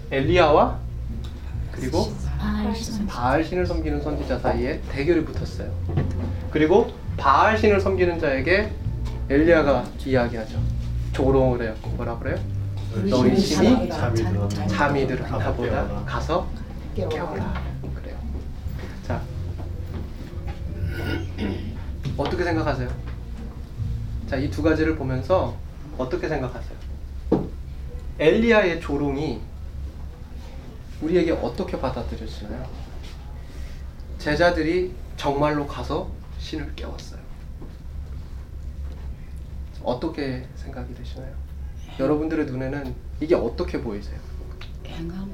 [0.10, 0.80] 엘리야와
[1.72, 2.12] 그리고
[3.08, 5.72] 바알 신을 섬기는 선지자 사이에 대결이 붙었어요.
[6.50, 8.72] 그리고 바알 신을 섬기는 자에게
[9.30, 10.60] 엘리야가 이야기하죠.
[11.14, 11.76] 조롱을 해요.
[11.96, 12.38] 뭐라 그래요?
[13.10, 13.90] 너희 신이
[14.68, 15.88] 잠이 들었나 보다.
[16.06, 16.48] 가서
[16.96, 17.54] 깨워라.
[17.96, 18.18] 그래요.
[19.08, 19.22] 자,
[22.18, 22.90] 어떻게 생각하세요?
[24.32, 25.58] 자, 이 두 가지를 보면서
[25.98, 26.78] 어떻게 생각하세요?
[28.18, 29.42] 엘리야의 조롱이
[31.02, 32.66] 우리에게 어떻게 받아들여지나요?
[34.20, 37.20] 제자들이 정말로 가서 신을 깨웠어요.
[39.84, 41.36] 어떻게 생각이 되시나요?
[42.00, 44.18] 여러분들의 눈에는 이게 어떻게 보이세요?
[44.86, 45.30] 행함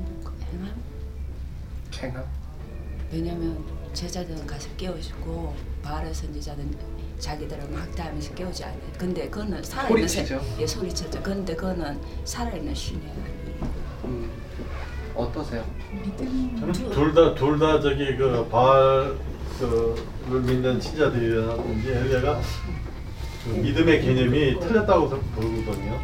[0.52, 0.82] 행함
[2.02, 2.26] 행함?
[3.12, 8.80] 왜냐면 제자들은 가서 깨우시고 바알의 선지자는 자기들을 막대하면서 깨우지 않아요.
[8.98, 10.42] 근데 그거는 살아있는 소리치죠.
[10.60, 11.22] 예 소리쳤죠.
[11.24, 13.14] 근데 그거는 살아있는 신이에요.
[14.06, 14.30] 음,
[15.16, 15.64] 어떠세요?
[16.60, 19.16] 저는 둘다 둘 다 저기 그 바알
[19.60, 22.40] 그를 믿는 신자들이라든지 엘리야가
[23.44, 26.00] 그 믿음의 개념이 틀렸다고 보거든요.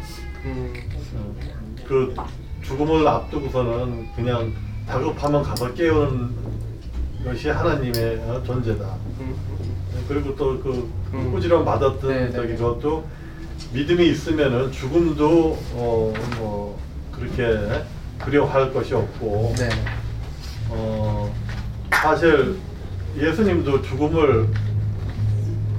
[0.46, 0.74] 음,
[1.14, 1.34] 어,
[1.86, 2.14] 그
[2.62, 4.52] 죽음을 앞두고서는 그냥
[4.88, 6.34] 다급하면 가서 깨우는
[7.24, 8.84] 것이 하나님의 어, 존재다.
[9.20, 9.36] 음,
[10.08, 11.32] 그리고 또그 음.
[11.32, 12.56] 꾸지람 받았던 네, 네, 저기 네.
[12.56, 13.04] 그것도
[13.72, 16.78] 믿음이 있으면은 죽음도 어 뭐
[17.12, 17.58] 그렇게
[18.24, 19.68] 두려워할 것이 없고 네.
[20.70, 21.32] 어
[21.92, 22.56] 사실
[23.16, 24.48] 예수님도 죽음을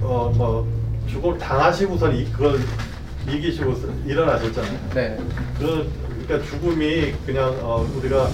[0.01, 0.67] 어 뭐
[1.09, 2.59] 죽음을 당하시고선 이- 그걸
[3.29, 3.73] 이기시고
[4.05, 4.79] 일어나셨잖아요.
[4.93, 5.17] 네.
[5.59, 5.89] 그
[6.27, 8.29] 그러니까 죽음이 그냥 어, 우리가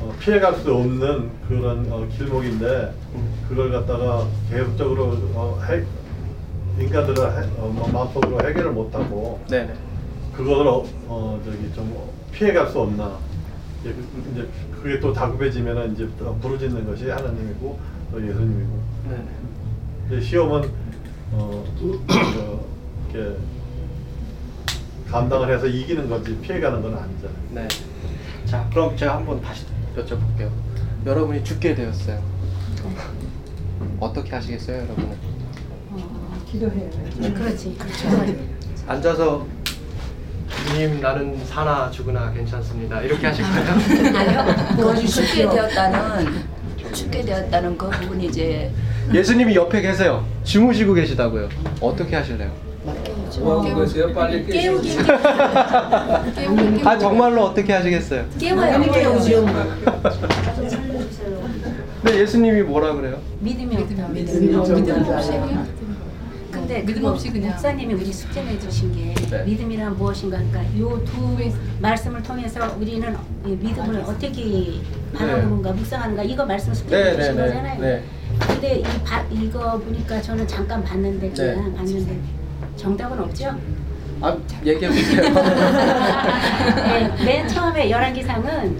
[0.00, 2.92] 어, 피해갈 수 없는 그런 어, 길목인데
[3.50, 5.82] 그걸 갖다가 계속적으로 어, 해,
[6.80, 9.74] 인간들은 해, 어, 뭐 마음속으로 해결을 못하고 네네.
[10.32, 11.92] 그거를 어, 어, 저기 좀
[12.30, 13.18] 피해갈 수 없나
[13.80, 14.48] 이제, 그- 이제
[14.80, 17.78] 그게 또 다급해지면은 이제 또 부르짖는 것이 하나님이고
[18.12, 19.24] 또 예수님이고 네네.
[20.06, 20.70] 이제 시험은
[21.32, 22.00] 어, 그,
[23.12, 23.36] 이렇게
[25.10, 27.36] 감당을 해서 이기는 거지 피해가는 건 아니잖아요.
[27.50, 27.66] 네.
[28.46, 30.48] 자, 그럼 제가 한번 다시 여쭤볼게요.
[31.04, 32.22] 여러분이 죽게 되었어요.
[33.98, 35.10] 어떻게 하시겠어요, 여러분은?
[37.34, 37.76] 그렇지.
[37.78, 38.08] 그렇죠.
[38.86, 39.46] 앉아서
[40.66, 43.00] 주님 나는 사나 죽으나 괜찮습니다.
[43.02, 44.16] 이렇게 하실 거예요?
[44.18, 44.44] 아니요.
[44.76, 46.42] 그 죽게 되었다는
[46.92, 48.70] 죽게 되었다는 그 부분이 이제
[49.14, 50.24] 예수님이 옆에 계세요.
[50.44, 51.48] 주무시고 계시다고요.
[51.80, 52.50] 어떻게 하실래요?
[53.38, 54.12] 뭐 그거세요?
[54.12, 54.98] 빨리 깨우기.
[56.84, 58.24] 아 정말로 어떻게 하시겠어요?
[58.38, 58.80] 깨워요.
[58.90, 59.46] 깨우죠.
[62.02, 63.18] 근데 예수님이 뭐라 그래요?
[63.40, 64.08] 믿음이 없다.
[64.08, 64.74] 믿음이 없다.
[66.50, 67.50] 근데 믿음 그거 없이 그냥.
[67.50, 69.44] 목사님이 우리 숙제해 주신 게 네.
[69.44, 71.36] 믿음이란 무엇인가 그러니까 요 두
[71.80, 74.80] 말씀을 통해서 우리는 이 믿음을 어떻게
[75.14, 77.80] 바라보는가 묵상하는가 이거 말씀 숙제해 네, 주신 네, 네, 거잖아요.
[77.80, 78.02] 네.
[78.48, 81.76] 근데 이 바, 이거 보니까 저는 잠깐 봤는데 그냥 네.
[81.76, 82.18] 봤는데
[82.76, 83.54] 정답은 없죠?
[84.20, 85.22] 아 얘기해 보세요.
[86.74, 88.76] 네, 맨 처음에 열왕기상은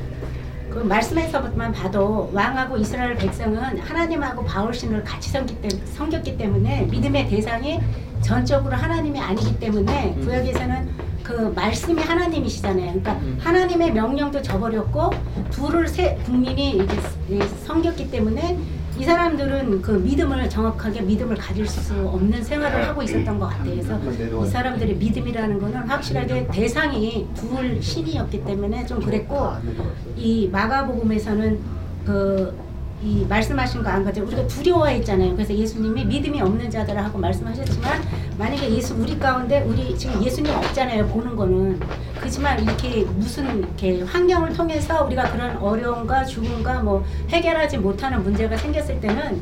[0.71, 7.81] 그 말씀에서만 봐도 왕하고 이스라엘 백성은 하나님하고 바울신을 같이 섬겼기 때문에 믿음의 대상이
[8.23, 10.25] 전적으로 하나님이 아니기 때문에 음.
[10.25, 12.87] 구약에서는 그 말씀이 하나님이시잖아요.
[12.87, 13.39] 그러니까 음.
[13.41, 15.11] 하나님의 명령도 저버렸고
[15.51, 16.97] 둘을 세 국민이 이렇게
[17.29, 18.59] 이 섬겼기 때문에
[19.01, 23.71] 이 사람들은 그 믿음을 정확하게 믿음을 가질 수 없는 생활을 하고 있었던 것 같아요.
[23.73, 23.99] 그래서
[24.45, 29.53] 이 사람들의 믿음이라는 거는 확실하게 대상이 둘 신이었기 때문에 좀 그랬고
[30.19, 31.59] 이 마가복음에서는
[32.05, 32.55] 그
[33.03, 35.35] 이 말씀하신 거안 가져 우리가 두려워했잖아요.
[35.35, 38.03] 그래서 예수님이 믿음이 없는 자들하고 말씀하셨지만
[38.37, 41.07] 만약에 예수 우리 가운데 우리 지금 예수님 없잖아요.
[41.07, 41.81] 보는 거는
[42.19, 49.01] 그렇지만 이렇게 무슨 이렇게 환경을 통해서 우리가 그런 어려움과 죽음과 뭐 해결하지 못하는 문제가 생겼을
[49.01, 49.41] 때는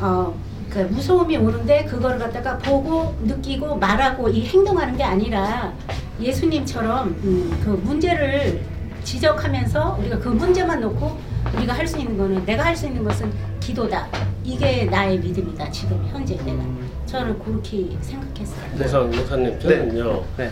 [0.00, 0.34] 어.
[0.70, 5.72] 그 무서움이 오는데 그걸 갖다가 보고 느끼고 말하고 이 행동하는 게 아니라
[6.20, 8.60] 예수님처럼 음, 그 문제를
[9.04, 11.16] 지적하면서 우리가 그 문제만 놓고
[11.56, 13.30] 우리가 할 수 있는 거는 내가 할 수 있는 것은
[13.60, 14.06] 기도다.
[14.44, 15.70] 이게 나의 믿음이다.
[15.70, 16.62] 지금 현재 내가
[17.06, 18.66] 저는 그렇게 생각했어요.
[18.76, 20.50] 목사, 목사님 저는요 네.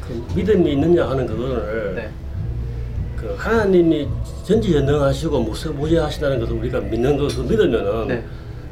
[0.00, 2.10] 그 믿음이 있느냐 하는 그거를 네.
[3.16, 4.08] 그 하나님이
[4.44, 8.24] 전지전능하시고 무서무지하시다는 것을 우리가 믿는 것을 믿으면은 네.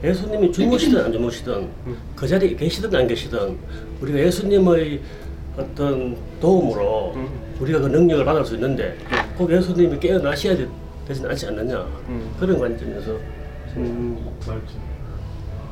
[0.03, 1.69] 예수님이 주무시든 안 주무시든
[2.17, 3.57] 그 자리에 계시든 안 계시든
[4.01, 5.01] 우리가 예수님의
[5.57, 7.29] 어떤 도움으로 음.
[7.61, 8.97] 우리가 그 능력을 받을 수 있는데
[9.37, 10.57] 꼭 예수님이 깨어나셔야
[11.11, 12.35] 않지 않느냐 음.
[12.39, 13.13] 그런 관점에서
[13.77, 14.77] 음, 맞지.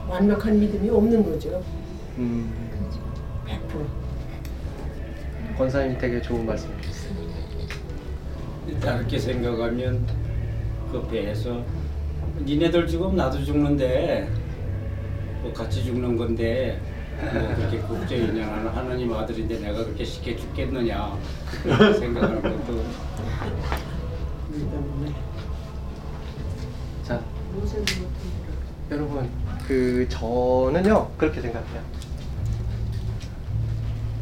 [0.08, 1.62] 완벽한 믿음이 없는 거죠.
[2.18, 2.50] 음.
[3.46, 3.86] 100%.
[5.58, 7.16] 권사님 되게 좋은 말씀 해주셨어요.
[8.80, 10.06] 다르게 생각하면
[10.90, 11.62] 그 배에서
[12.44, 14.28] 니네들 죽으면 나도 죽는데
[15.42, 16.80] 뭐 같이 죽는 건데
[17.32, 21.16] 뭐 그렇게 국제인연 하는 하나님 아들인데 내가 그렇게 쉽게 죽겠느냐
[21.98, 23.78] 생각하는 것도 자,
[28.90, 29.28] 여러분,
[29.66, 31.80] 그 저는요 그렇게 생각해요.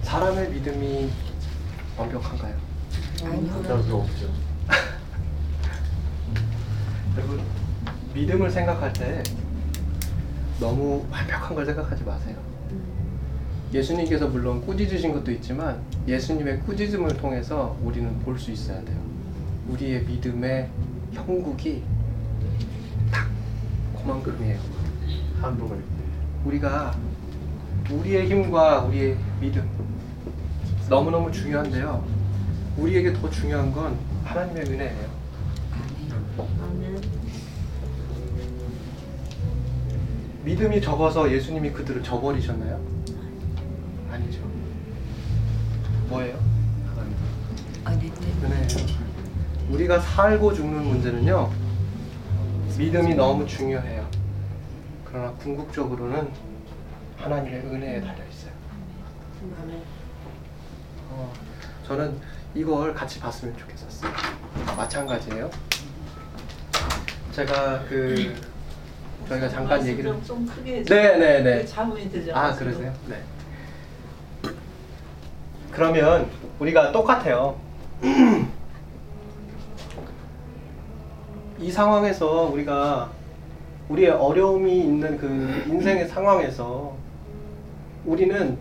[0.02, 1.10] 사람의 믿음이
[1.98, 2.54] 완벽한가요?
[3.62, 4.28] 별로 없죠.
[7.16, 7.40] 여러분,
[8.14, 9.22] 믿음을 생각할 때
[10.60, 12.36] 너무 완벽한 걸 생각하지 마세요.
[13.72, 18.98] 예수님께서 물론 꾸짖으신 것도 있지만 예수님의 꾸짖음을 통해서 우리는 볼 수 있어야 돼요.
[19.68, 20.68] 우리의 믿음의
[21.12, 21.93] 형국이 딱
[24.04, 24.58] 그만큼이에요.
[25.40, 25.80] 있고.
[26.44, 26.94] 우리가
[27.90, 29.68] 우리의 힘과 우리의 믿음
[30.88, 32.04] 너무너무 중요한데요.
[32.76, 35.14] 우리에게 더 중요한 건 하나님의 은혜예요.
[40.44, 42.78] 믿음이 적어서 예수님이 그들을 저버리셨나요?
[44.10, 44.40] 아니죠.
[46.08, 46.38] 뭐예요?
[47.86, 49.04] 은혜 때문에 은혜예요.
[49.70, 51.63] 우리가 살고 죽는 문제는요.
[52.76, 54.08] 믿음이 너무 중요해요.
[55.04, 56.28] 그러나 궁극적으로는
[57.18, 58.52] 하나님의 은혜에 달려 있어요.
[61.10, 61.32] 어,
[61.86, 62.18] 저는
[62.54, 64.10] 이걸 같이 봤으면 좋겠었어요.
[64.76, 65.50] 마찬가지예요.
[67.32, 68.34] 제가 그
[69.28, 70.94] 저희가 잠깐 얘기를 좀, 좀 크게 해줘.
[70.94, 71.64] 네, 네, 네.
[71.64, 72.34] 자문이 되죠.
[72.34, 72.92] 아 그러세요?
[73.08, 73.22] 네.
[75.70, 77.60] 그러면 우리가 똑같아요.
[81.64, 83.10] 이 상황에서 우리가
[83.88, 86.94] 우리의 어려움이 있는 그 인생의 상황에서
[88.04, 88.58] 우리는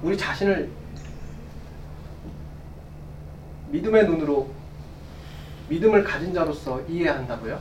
[0.00, 0.70] 우리 자신을
[3.70, 4.48] 믿음의 눈으로
[5.68, 7.58] 믿음을 가진 자로서 이해한다고요?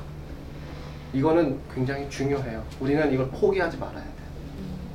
[1.14, 2.64] 이거는 굉장히 중요해요.
[2.80, 4.14] 우리는 이걸 포기하지 말아야 돼요.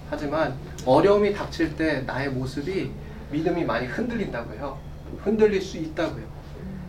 [0.08, 0.54] 하지만
[0.86, 2.92] 어려움이 닥칠 때 나의 모습이
[3.32, 4.78] 믿음이 많이 흔들린다고요.
[5.24, 6.24] 흔들릴 수 있다고요.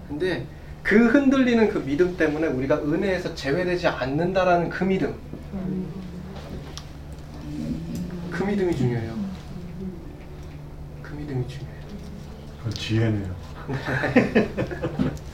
[0.07, 0.45] 근데
[0.83, 5.15] 그 흔들리는 그 믿음 때문에 우리가 은혜에서 제외되지 않는다라는 그 믿음.
[8.31, 9.19] 그 믿음이 중요해요.
[11.03, 11.79] 그 믿음이 중요해요.
[12.57, 13.35] 그건 지혜네요.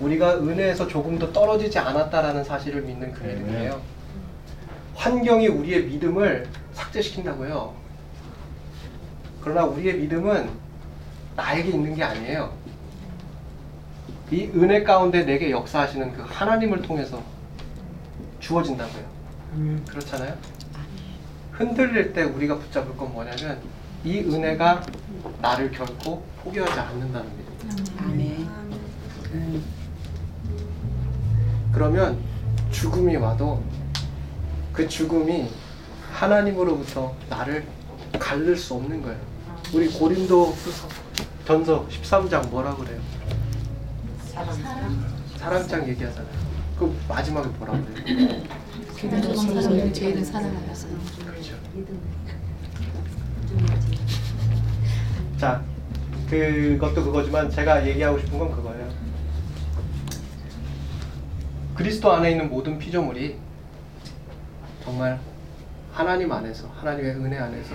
[0.00, 3.80] 우리가 은혜에서 조금 더 떨어지지 않았다라는 사실을 믿는 그 믿음이에요.
[4.94, 7.74] 환경이 우리의 믿음을 삭제시킨다고요.
[9.40, 10.50] 그러나 우리의 믿음은
[11.36, 12.59] 나에게 있는 게 아니에요.
[14.30, 17.22] 이 은혜 가운데 내게 역사하시는 그 하나님을 통해서
[18.38, 19.04] 주어진다고요.
[19.88, 20.34] 그렇잖아요?
[21.52, 23.60] 흔들릴 때 우리가 붙잡을 건 뭐냐면
[24.04, 24.82] 이 은혜가
[25.42, 27.84] 나를 결코 포기하지 않는다는 믿음.
[27.98, 28.48] 아멘.
[31.72, 32.18] 그러면
[32.70, 33.62] 죽음이 와도
[34.72, 35.50] 그 죽음이
[36.12, 37.64] 하나님으로부터 나를
[38.18, 39.18] 갈릴 수 없는 거예요.
[39.74, 40.54] 우리 고린도
[41.46, 43.00] 전서 13장 뭐라 그래요?
[45.36, 46.32] 사랑장 얘기하잖아요.
[46.78, 48.42] 그 마지막에 뭐라 그래요?
[49.36, 50.88] 사람을 죄를 사랑하여서
[51.26, 51.54] 그렇죠.
[55.38, 55.62] 자,
[56.28, 58.88] 그것도 그거지만 제가 얘기하고 싶은 건 그거예요.
[61.74, 63.36] 그리스도 안에 있는 모든 피조물이
[64.84, 65.18] 정말
[65.92, 67.74] 하나님 안에서 하나님의 은혜 안에서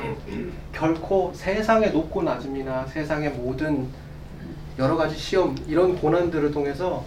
[0.71, 3.87] 결코 세상의 높고 낮음이나 세상의 모든
[4.77, 7.05] 여러 가지 시험 이런 고난들을 통해서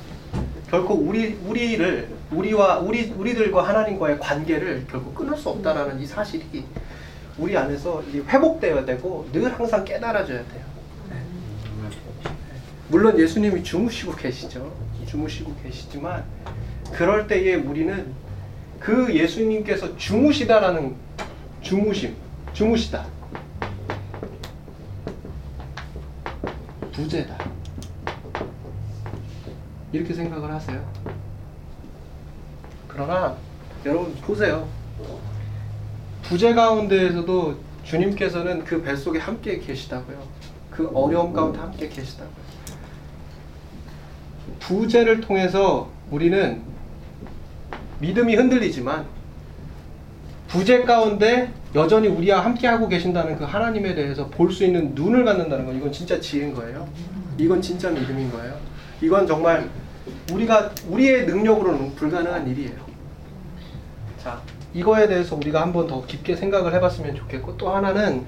[0.70, 6.64] 결코 우리 우리를 우리와 우리 우리들과 하나님과의 관계를 결코 끊을 수 없다라는 이 사실이
[7.38, 10.64] 우리 안에서 이 회복되어야 되고 늘 항상 깨달아져야 돼요.
[11.10, 11.16] 네.
[12.88, 14.74] 물론 예수님이 주무시고 계시죠.
[15.06, 16.24] 주무시고 계시지만
[16.92, 18.12] 그럴 때에 우리는
[18.80, 20.96] 그 예수님께서 주무시다라는
[21.60, 22.16] 주무심,
[22.52, 23.06] 주무시다.
[26.92, 27.57] 부재다.
[29.92, 30.84] 이렇게 생각을 하세요.
[32.86, 33.36] 그러나
[33.84, 34.68] 여러분 보세요.
[36.22, 40.18] 부재 가운데에서도 주님께서는 그 뱃속에 함께 계시다고요.
[40.70, 42.48] 그 어려움 가운데 함께 계시다고요.
[44.60, 46.60] 부재를 통해서 우리는
[48.00, 49.06] 믿음이 흔들리지만
[50.48, 55.76] 부재 가운데 여전히 우리와 함께하고 계신다는 그 하나님에 대해서 볼 수 있는 눈을 갖는다는 건
[55.76, 56.88] 이건 진짜 지혜인 거예요.
[57.36, 58.58] 이건 진짜 믿음인 거예요.
[59.00, 59.68] 이건 정말
[60.32, 62.76] 우리가 우리의 능력으로는 불가능한 일이에요.
[64.22, 64.40] 자,
[64.74, 68.24] 이거에 대해서 우리가 한번 더 깊게 생각을 해봤으면 좋겠고 또 하나는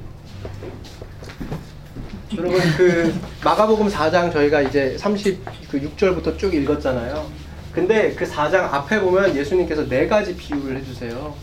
[2.36, 7.26] 여러분 그 마가복음 4장 저희가 이제 36절부터 쭉 읽었잖아요.
[7.72, 11.34] 근데 그 4장 앞에 보면 예수님께서 네 가지 비유를 해주세요.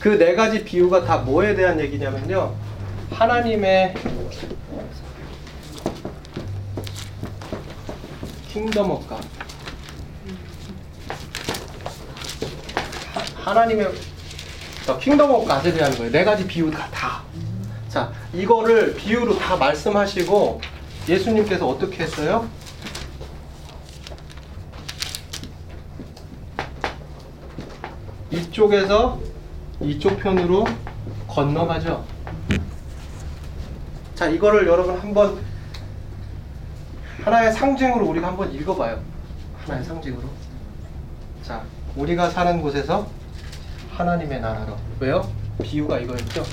[0.00, 2.54] 그 네 가지 비유가 다 뭐에 대한 얘기냐면요.
[3.10, 3.94] 하나님의
[8.56, 9.20] Kingdom of God
[13.34, 13.92] 하나님의
[14.98, 16.10] Kingdom of God에 대한 거예요.
[16.10, 17.22] 네 가지 비유가 다.
[17.90, 20.62] 자, 이거를 비유로 다 말씀하시고
[21.06, 22.48] 예수님께서 어떻게 했어요?
[28.30, 29.20] 이쪽에서
[29.82, 30.64] 이쪽 편으로
[31.28, 32.06] 건너가죠.
[34.14, 35.44] 자, 이거를 여러분 한번
[37.26, 39.00] 하나의 상징으로 우리가 한번 읽어봐요.
[39.64, 40.28] 하나의 상징으로.
[41.42, 41.64] 자,
[41.96, 43.08] 우리가 사는 곳에서
[43.90, 44.76] 하나님의 나라로.
[45.00, 45.28] 왜요?
[45.60, 46.44] 비유가 이거였죠.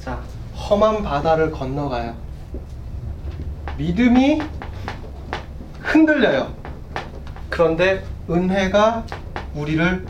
[0.00, 0.20] 자,
[0.56, 2.16] 험한 바다를 건너가요.
[3.78, 4.42] 믿음이
[5.78, 6.52] 흔들려요.
[7.50, 9.06] 그런데 은혜가
[9.54, 10.06] 우리를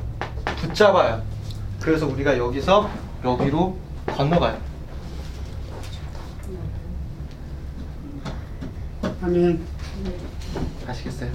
[0.57, 1.23] 붙잡아요.
[1.79, 2.89] 그래서 우리가 여기서
[3.23, 4.72] 여기로 건너가요.
[9.23, 9.61] 아멘.
[10.87, 11.31] 아시겠어요?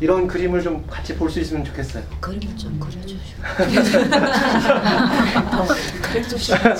[0.00, 2.04] 이런 그림을 좀 같이 볼 수 있으면 좋겠어요.
[2.20, 3.42] 그림 좀 그려주시고.
[6.02, 6.76] 그려주시면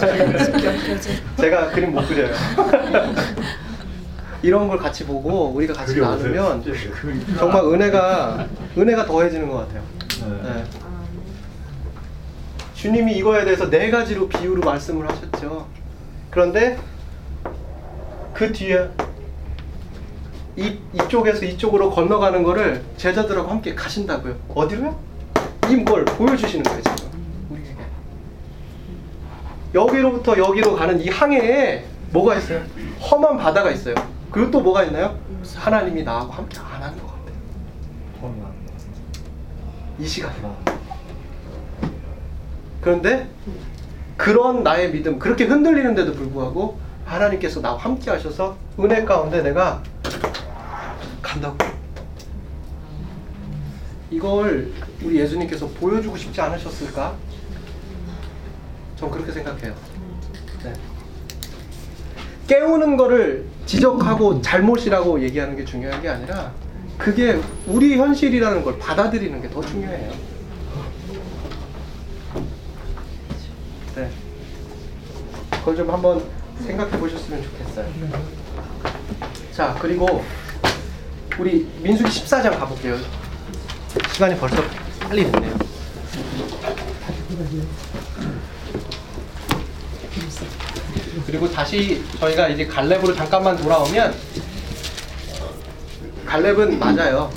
[1.36, 2.32] 제가 그림 못 그려요.
[4.40, 6.62] 이런 걸 같이 보고 우리가 같이 나누면?
[7.36, 8.46] 정말 은혜가
[8.78, 9.82] 은혜가 더해지는 것 같아요.
[10.44, 10.64] 네.
[12.78, 12.82] 네.
[12.82, 15.66] 주님이 이거에 대해서 네 가지로 비유로 말씀을 하셨죠.
[16.30, 16.78] 그런데
[18.32, 18.88] 그 뒤에
[20.56, 24.36] 이, 이쪽에서 이쪽으로 건너가는 거를 제자들하고 함께 가신다고요.
[24.54, 24.96] 어디로요?
[25.68, 27.48] 이걸 보여주시는 거예요, 지금.
[27.50, 27.76] 우리에게.
[29.74, 32.62] 여기로부터 여기로 가는 이 항해에 뭐가 있어요?
[33.00, 33.94] 험한 바다가 있어요.
[34.30, 35.18] 그리고 또 뭐가 있나요?
[35.56, 37.34] 하나님이 나하고 함께 안 하는 것 같아요.
[39.98, 40.77] 이 시간에.
[42.80, 43.28] 그런데
[44.16, 49.82] 그런 나의 믿음, 그렇게 흔들리는데도 불구하고 하나님께서 나와 함께 하셔서 은혜 가운데 내가
[51.22, 51.56] 간다고.
[54.10, 57.14] 이걸 우리 예수님께서 보여주고 싶지 않으셨을까?
[58.96, 59.74] 전 그렇게 생각해요.
[60.64, 60.72] 네.
[62.46, 66.52] 깨우는 거를 지적하고 잘못이라고 얘기하는 게 중요한 게 아니라
[66.96, 70.12] 그게 우리 현실이라는 걸 받아들이는 게 더 중요해요.
[75.68, 76.24] 그걸 좀 한번
[76.64, 77.86] 생각해 보셨으면 좋겠어요.
[79.52, 80.24] 자, 그리고
[81.38, 82.96] 우리 민수기 14장 가볼게요.
[84.14, 84.62] 시간이 벌써
[85.00, 85.58] 빨리 됐네요.
[91.26, 94.14] 그리고 다시 저희가 이제 갈렙으로 잠깐만 돌아오면
[96.24, 97.30] 갈렙은 맞아요.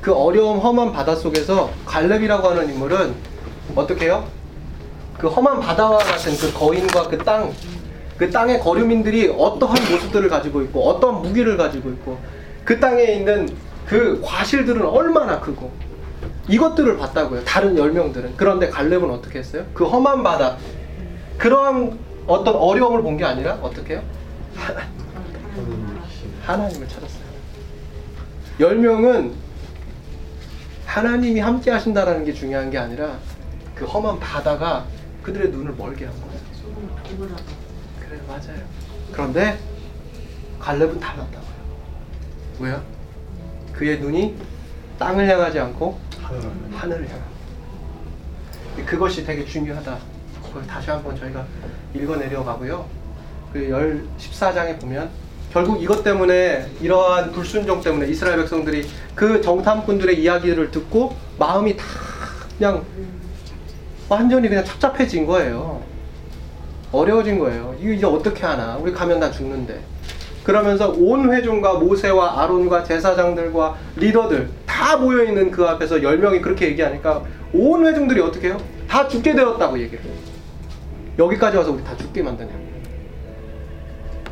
[0.00, 3.14] 그 어려움 험한 바다 속에서 갈렙이라고 하는 인물은
[3.74, 4.37] 어떻게 해요?
[5.18, 7.52] 그 험한 바다와 같은 그 거인과 그 땅,
[8.16, 12.18] 그 땅의 거류민들이 어떠한 모습들을 가지고 있고 어떠한 무기를 가지고 있고
[12.64, 13.48] 그 땅에 있는
[13.86, 15.70] 그 과실들은 얼마나 크고
[16.48, 17.44] 이것들을 봤다고요.
[17.44, 18.34] 다른 열 명들은.
[18.36, 19.64] 그런데 갈렙은 어떻게 했어요?
[19.74, 20.56] 그 험한 바다
[21.36, 24.02] 그러한 어떤 어려움을 본 게 아니라 어떻게 해요?
[26.44, 27.28] 하나님을 찾았어요.
[28.60, 29.32] 열 명은
[30.86, 33.18] 하나님이 함께 하신다라는 게 중요한 게 아니라
[33.74, 34.84] 그 험한 바다가
[35.28, 36.40] 그들의 눈을 멀게 한 거예요.
[38.00, 38.62] 그래 맞아요.
[39.12, 39.58] 그런데
[40.58, 41.58] 갈렙은 달랐다고요.
[42.60, 42.82] 왜요?
[43.74, 44.36] 그의 눈이
[44.98, 45.98] 땅을 향하지 않고
[46.72, 47.20] 하늘을 향.
[48.86, 49.98] 그것이 되게 중요하다.
[50.42, 51.44] 그걸 다시 한번 저희가
[51.94, 52.88] 읽어내려 가고요.
[53.52, 53.60] 그
[54.18, 55.10] 14장에 보면
[55.52, 61.84] 결국 이것 때문에 이러한 불순종 때문에 이스라엘 백성들이 그 정탐꾼들의 이야기를 듣고 마음이 다
[62.56, 62.84] 그냥
[64.08, 65.82] 완전히 그냥 착잡해진 거예요.
[66.92, 67.76] 어려워진 거예요.
[67.80, 68.76] 이거 이제 어떻게 하나?
[68.76, 69.80] 우리 가면 다 죽는데.
[70.42, 76.68] 그러면서 온 회중과 모세와 아론과 제사장들과 리더들 다 모여 있는 그 앞에서 열 명이 그렇게
[76.68, 78.58] 얘기하니까 온 회중들이 어떻게 해요?
[78.88, 80.02] 다 죽게 되었다고 얘기해요.
[81.18, 82.50] 여기까지 와서 우리 다 죽게 만드냐.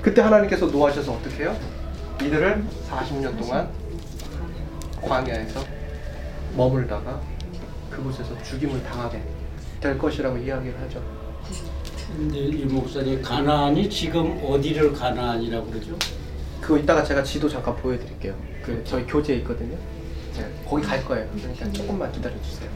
[0.01, 1.55] 그때 하나님께서 노하셔서 어떻게 해요?
[2.23, 3.69] 이들을 40년 동안
[5.03, 5.61] 광야에서
[6.57, 7.21] 머물다가
[7.91, 9.21] 그곳에서 죽임을 당하게
[9.81, 11.03] 될 것이라고 이야기를 하죠.
[12.17, 15.97] 근데 이 목사님 가나안이 지금 어디를 가나안이라고 그러죠?
[16.61, 18.35] 그거 이따가 제가 지도 잠깐 보여드릴게요.
[18.63, 19.77] 그 저희 교재에 있거든요.
[20.37, 21.29] 네, 거기 갈 거예요.
[21.35, 22.71] 그러니까 조금만 기다려 주세요.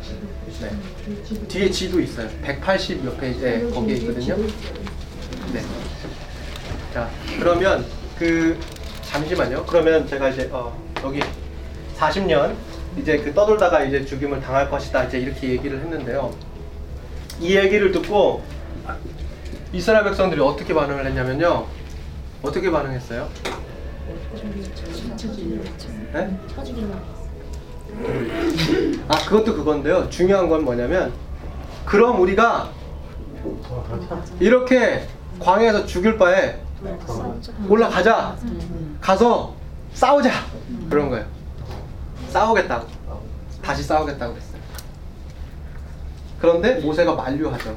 [0.61, 1.46] 네.
[1.48, 2.28] 뒤에 지도 있어요.
[2.44, 4.36] 180몇 페이지에 거기에 있거든요.
[5.53, 5.62] 네.
[6.92, 7.84] 자, 그러면
[8.18, 8.59] 그
[9.03, 9.64] 잠시만요.
[9.66, 11.20] 그러면 제가 이제 어, 여기
[11.96, 12.55] 40년
[12.98, 15.05] 이제 그 떠돌다가 이제 죽임을 당할 것이다.
[15.05, 16.34] 이제 이렇게 얘기를 했는데요.
[17.41, 18.43] 이 얘기를 듣고
[19.72, 21.66] 이스라엘 백성들이 어떻게 반응을 했냐면요.
[22.43, 23.28] 어떻게 반응했어요?
[26.12, 26.38] 네?
[29.09, 30.09] 아 그것도 그건데요.
[30.11, 31.12] 중요한 건 뭐냐면
[31.84, 32.70] 그럼 우리가
[34.38, 35.07] 이렇게
[35.38, 36.59] 광야에서 죽일 바에
[37.68, 38.36] 올라가자.
[39.01, 39.55] 가서
[39.95, 40.30] 싸우자.
[40.88, 41.24] 그런 거예요.
[42.28, 42.86] 싸우겠다고.
[43.62, 44.49] 다시 싸우겠다고 했어요.
[46.41, 47.76] 그런데 모세가 만류하죠.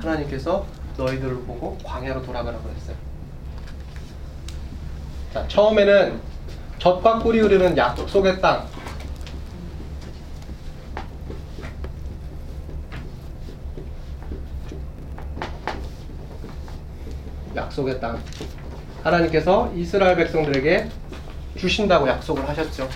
[0.00, 0.64] 하나님께서
[0.96, 2.96] 너희들을 보고 광야로 돌아가라고 했어요.
[5.32, 6.20] 자, 처음에는
[6.78, 8.66] 젖과 꿀이 흐르는 약속의 땅.
[17.54, 18.18] 약속의 땅.
[19.02, 20.88] 하나님께서 이스라엘 백성들에게
[21.58, 22.88] 주신다고 약속을 하셨죠.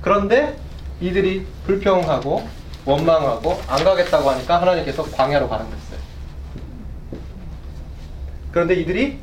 [0.00, 0.56] 그런데
[1.00, 5.98] 이들이 불평하고 원망하고 안 가겠다고 하니까 하나님께서 광야로 가라고 했어요.
[8.52, 9.18] 그런데 이들이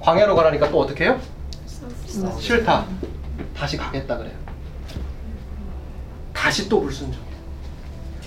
[0.00, 1.20] 광야로 가라니까 또 어떻게 해요?
[2.38, 2.86] 싫다.
[3.56, 4.34] 다시 가겠다 그래요.
[6.32, 7.20] 다시 또 불순종.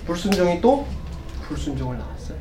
[0.05, 0.85] 불순종이 또
[1.43, 2.37] 불순종을 낳았어요.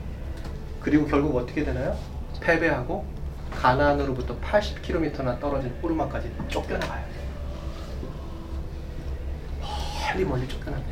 [0.81, 1.97] 그리고 결국 어떻게 되나요?
[2.41, 3.07] 패배하고
[3.53, 7.05] 가나안으로부터 80km나 떨어진 호르마까지 쫓겨나가요.
[10.13, 10.92] 멀리 멀리 쫓겨납니다.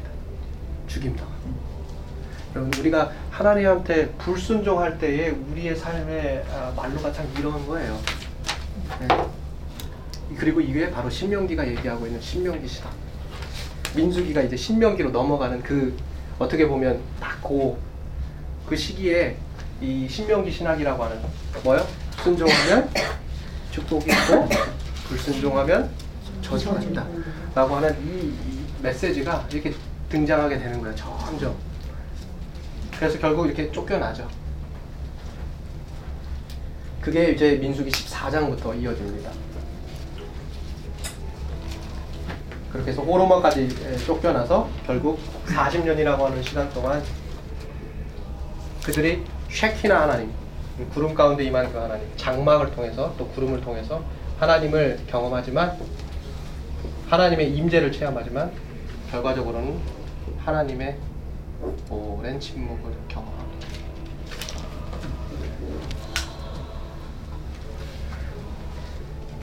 [0.90, 1.70] 죽임당하고.
[2.54, 7.98] 여러분 우리가 하나님한테 불순종할 때에 우리의 삶의 아, 말로가 참 이런 거예요.
[9.00, 9.08] 네.
[10.36, 12.90] 그리고 이게 바로 신명기가 얘기하고 있는 신명기 시다.
[13.94, 15.96] 민수기가 이제 신명기로 넘어가는 그
[16.38, 17.76] 어떻게 보면 딱그
[18.66, 19.36] 그 시기에
[19.80, 21.20] 이 신명기 신학이라고 하는
[21.64, 21.86] 뭐요?
[22.22, 22.90] 순종하면
[23.70, 24.48] 축복이 있고
[25.08, 25.90] 불순종하면
[26.42, 27.06] 저주가 있다.
[27.54, 29.74] 라고 하는 이, 이 메시지가 이렇게
[30.10, 30.94] 등장하게 되는 거예요.
[30.94, 31.56] 점점.
[32.98, 34.28] 그래서 결국 이렇게 쫓겨나죠.
[37.00, 39.30] 그게 이제 민수기 14장부터 이어집니다.
[42.70, 47.02] 그렇게 해서 호르마까지 쫓겨나서 결국 40년이라고 하는 시간 동안
[48.84, 50.32] 그들이 쉐키나 하나님,
[50.92, 54.02] 구름 가운데 임한 그 하나님, 장막을 통해서 또 구름을 통해서
[54.38, 55.78] 하나님을 경험하지만
[57.08, 58.52] 하나님의 임재를 체험하지만
[59.10, 59.99] 결과적으로는
[60.44, 60.96] 하나님의
[61.90, 63.66] 오랜 침묵을 경험합니다.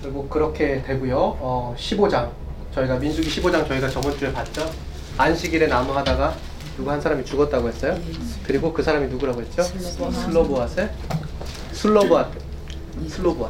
[0.01, 1.17] 결국 그렇게 되고요.
[1.17, 2.31] 어, 15장
[2.73, 4.69] 저희가 민수기 15장 저희가 저번 주에 봤죠.
[5.17, 6.35] 안식일에 나무 하다가
[6.77, 7.97] 누구 한 사람이 죽었다고 했어요.
[8.43, 9.63] 그리고 그 사람이 누구라고 했죠?
[9.63, 10.89] 슬로보아스의
[11.71, 12.29] 슬로보아
[13.07, 13.49] 슬로브핫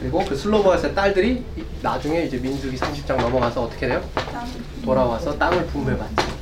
[0.00, 1.44] 그리고 그 슬로브핫의 딸들이
[1.82, 4.02] 나중에 이제 민수기 30장 넘어가서 어떻게 돼요?
[4.84, 6.35] 돌아와서 땅을 분배받죠.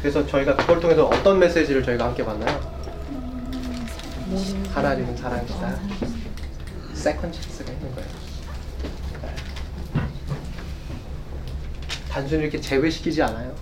[0.00, 2.60] 그래서 저희가 그걸 통해서 어떤 메시지를 저희가 함께 봤나요?
[4.74, 5.74] 하나님은 사랑이시다.
[6.94, 8.08] second chance가 있는 거예요.
[12.10, 13.52] 단순히 이렇게 제외시키지 않아요.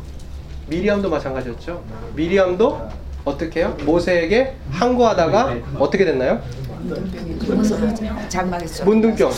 [0.69, 1.85] 미리암도 마찬가지였죠.
[2.15, 2.89] 미리암도
[3.25, 3.77] 어떻게 해요?
[3.85, 6.43] 모세에게 항거하다가 어떻게 됐나요?
[8.29, 9.31] 장막에서 문둥병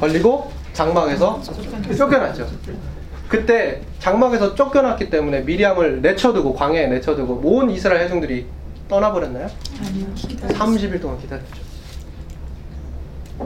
[0.00, 1.42] 걸리고 장막에서
[1.96, 2.48] 쫓겨났죠.
[3.30, 8.44] 그때 장막에서 쫓겨났기 때문에 미리암을 내쳐두고 광야에 내쳐두고 온 이스라엘 회중들이
[8.88, 9.46] 떠나버렸나요?
[10.48, 11.62] 30일 동안 기다렸죠.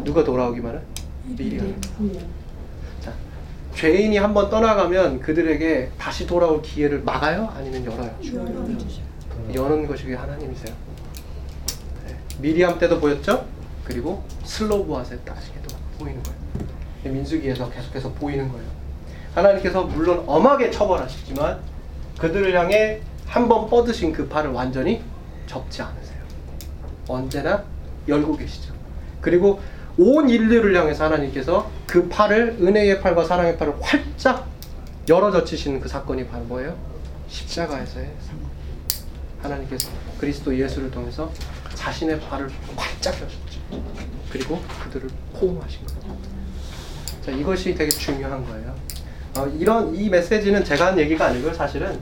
[0.03, 0.81] 누가 돌아오기만은
[1.37, 1.81] 미리암.
[3.03, 3.13] 자,
[3.75, 7.53] 죄인이 한번 떠나가면 그들에게 다시 돌아올 기회를 막아요?
[7.55, 8.17] 아니면 열어요?
[9.55, 10.75] 여는 것이 하나님이세요.
[12.07, 12.17] 네.
[12.39, 13.47] 미리암 때도 보였죠?
[13.85, 16.39] 그리고 슬로브아스의 딸에게도 보이는 거예요.
[17.15, 18.67] 민수기에서 계속해서 보이는 거예요.
[19.35, 21.61] 하나님께서 물론 엄하게 처벌하시지만
[22.19, 25.03] 그들을 향해 한 번 뻗으신 그 팔을 완전히
[25.47, 26.19] 접지 않으세요.
[27.09, 27.65] 언제나
[28.07, 28.73] 열고 계시죠.
[29.21, 29.61] 그리고
[29.99, 34.47] 온 인류를 향해서 하나님께서 그 팔을 은혜의 팔과 사랑의 팔을 활짝
[35.09, 36.77] 열어 젖히시는 그 사건이 바로 뭐예요?
[37.29, 38.45] 십자가에서의 사건.
[39.43, 41.31] 하나님께서 그리스도 예수를 통해서
[41.75, 43.61] 자신의 발을 활짝 여셨죠.
[44.31, 45.09] 그리고 그들을
[45.39, 46.17] 포옹하신 거예요.
[47.25, 48.75] 자, 이것이 되게 중요한 거예요.
[49.37, 51.53] 어, 이런 이 메시지는 제가 한 얘기가 아니고요.
[51.53, 51.99] 사실은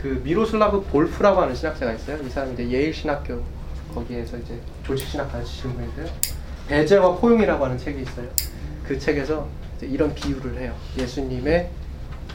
[0.00, 2.18] 그 미로슬라브 볼프라고 하는 신학자가 있어요.
[2.24, 3.42] 이 사람이 이제 예일 신학교
[3.92, 6.06] 거기에서 이제 조직 신학 가르치시는 분인데요.
[6.68, 8.28] 배제와 포용이라고 하는 책이 있어요.
[8.84, 9.48] 그 책에서
[9.80, 10.74] 이런 비유를 해요.
[10.96, 11.70] 예수님의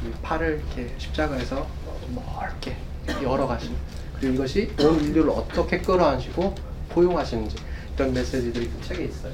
[0.06, 1.66] 이 팔을 이렇게 십자가에서
[2.14, 2.76] 멀게
[3.22, 3.76] 열어가시는
[4.20, 6.54] 그리고 이것이 온 인류를 어떻게 끌어안시고
[6.90, 7.56] 포용하시는지
[7.96, 9.34] 이런 메시지들이 그 책에 있어요.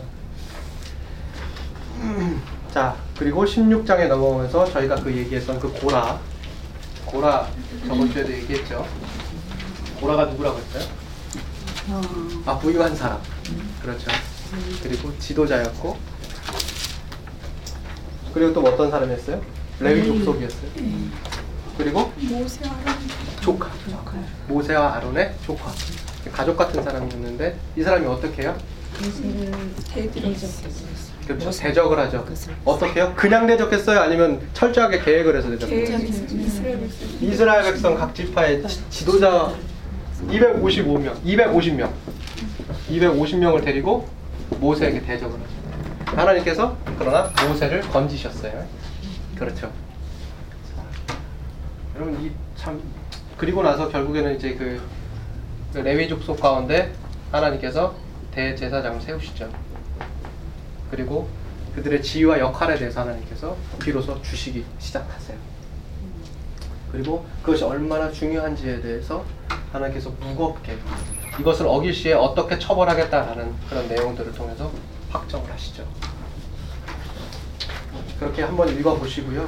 [2.72, 6.20] 자 그리고 16장에 넘어오면서 저희가 그 얘기했던 그 고라
[7.06, 7.48] 고라
[7.88, 8.86] 저번 주에도 얘기했죠.
[10.00, 10.84] 고라가 누구라고 했어요?
[12.46, 13.20] 아 부유한 사람
[13.82, 14.12] 그렇죠.
[14.84, 15.98] 그리고 지도자였고
[18.34, 19.42] 그리고 또 어떤 사람이었어요?
[19.80, 20.72] 레위 족속이었어요.
[21.78, 22.12] 그리고
[23.42, 23.70] 조카
[24.48, 25.72] 모세와 아론의 조카
[26.34, 28.58] 가족 같은 사람이었는데 이 사람이 어떻게 해요?
[31.28, 32.26] 그렇죠 대적을 하죠.
[32.66, 33.14] 어떻게 해요?
[33.16, 34.00] 그냥 대적했어요?
[34.00, 35.98] 아니면 철저하게 계획을 해서 대적했어요?
[37.22, 39.52] 이스라엘 백성 각 지파의 지- 지도자
[40.28, 41.90] 255명, 250명,
[42.90, 44.08] 250명을 데리고
[44.60, 46.18] 모세에게 대적을 하죠.
[46.18, 48.66] 하나님께서 그러나 모세를 건지셨어요.
[49.38, 49.72] 그렇죠.
[51.96, 52.82] 여러분 이 참
[53.38, 54.82] 그리고 나서 결국에는 이제 그,
[55.72, 56.92] 그 레위 족속 가운데
[57.32, 57.94] 하나님께서
[58.32, 59.48] 대제사장을 세우시죠.
[60.92, 61.28] 그리고
[61.76, 65.38] 그들의 지위와 역할에 대해서 하나님께서 비로소 주시기 시작하세요.
[66.92, 69.24] 그리고 그것이 얼마나 중요한지에 대해서
[69.72, 70.78] 하나님께서 무겁게
[71.40, 74.72] 이것을 어길 시에 어떻게 처벌하겠다라는 그런 내용들을 통해서
[75.10, 75.86] 확정을 하시죠.
[78.20, 79.48] 그렇게 한번 읽어보시고요.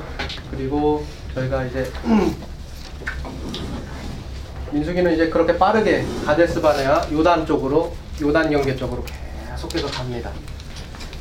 [0.52, 1.92] 그리고 저희가 이제
[4.72, 9.04] 민숙이는 이제 그렇게 빠르게 가데스 바네아 요단 쪽으로 요단 연계 쪽으로
[9.50, 10.32] 계속해서 갑니다.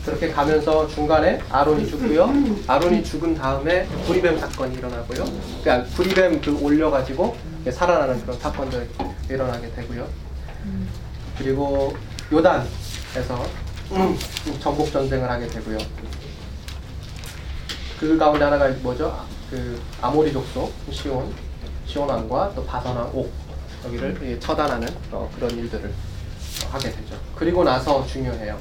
[0.05, 2.33] 그렇게 가면서 중간에 아론이 죽고요.
[2.67, 5.25] 아론이 죽은 다음에 구리뱀 사건이 일어나고요.
[5.63, 7.37] 그러니까 구리뱀 그 올려가지고
[7.71, 8.89] 살아나는 그런 사건들이
[9.29, 10.09] 일어나게 되고요.
[11.37, 11.95] 그리고
[12.33, 13.47] 요단에서
[14.61, 15.79] 전복 전쟁을 하게 되고요.
[17.99, 19.27] 그 가운데 하나가 뭐죠?
[19.51, 21.33] 그 아모리 족속 시온
[21.87, 23.33] 시온 왕과 또 바선 왕옥
[23.87, 27.17] 여기를 예, 처단하는 어, 그런 일들을 어, 하게 되죠.
[27.35, 28.59] 그리고 나서 중요해요.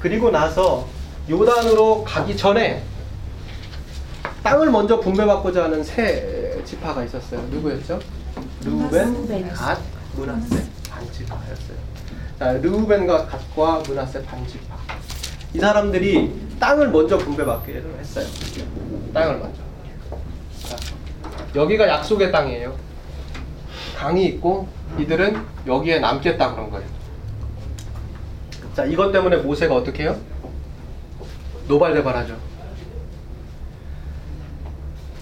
[0.00, 0.88] 그리고 나서
[1.28, 2.82] 요단으로 가기 전에
[4.42, 7.40] 땅을 먼저 분배받고자 하는 세 지파가 있었어요.
[7.50, 8.00] 누구였죠?
[8.64, 9.78] 르우벤, 갓,
[10.14, 11.76] 문하세 반지파였어요.
[12.38, 14.76] 자, 르우벤과 갓과 문하세 반지파.
[15.52, 18.26] 이 사람들이 땅을 먼저 분배받기로 했어요.
[19.12, 19.60] 땅을 먼저.
[20.68, 20.76] 자,
[21.54, 22.74] 여기가 약속의 땅이에요.
[23.96, 26.86] 강이 있고 이들은 여기에 남겠다 그런 거예요.
[28.80, 30.18] 자, 이것 때문에 모세가 어떻게 해요?
[31.68, 32.34] 노발대발하죠.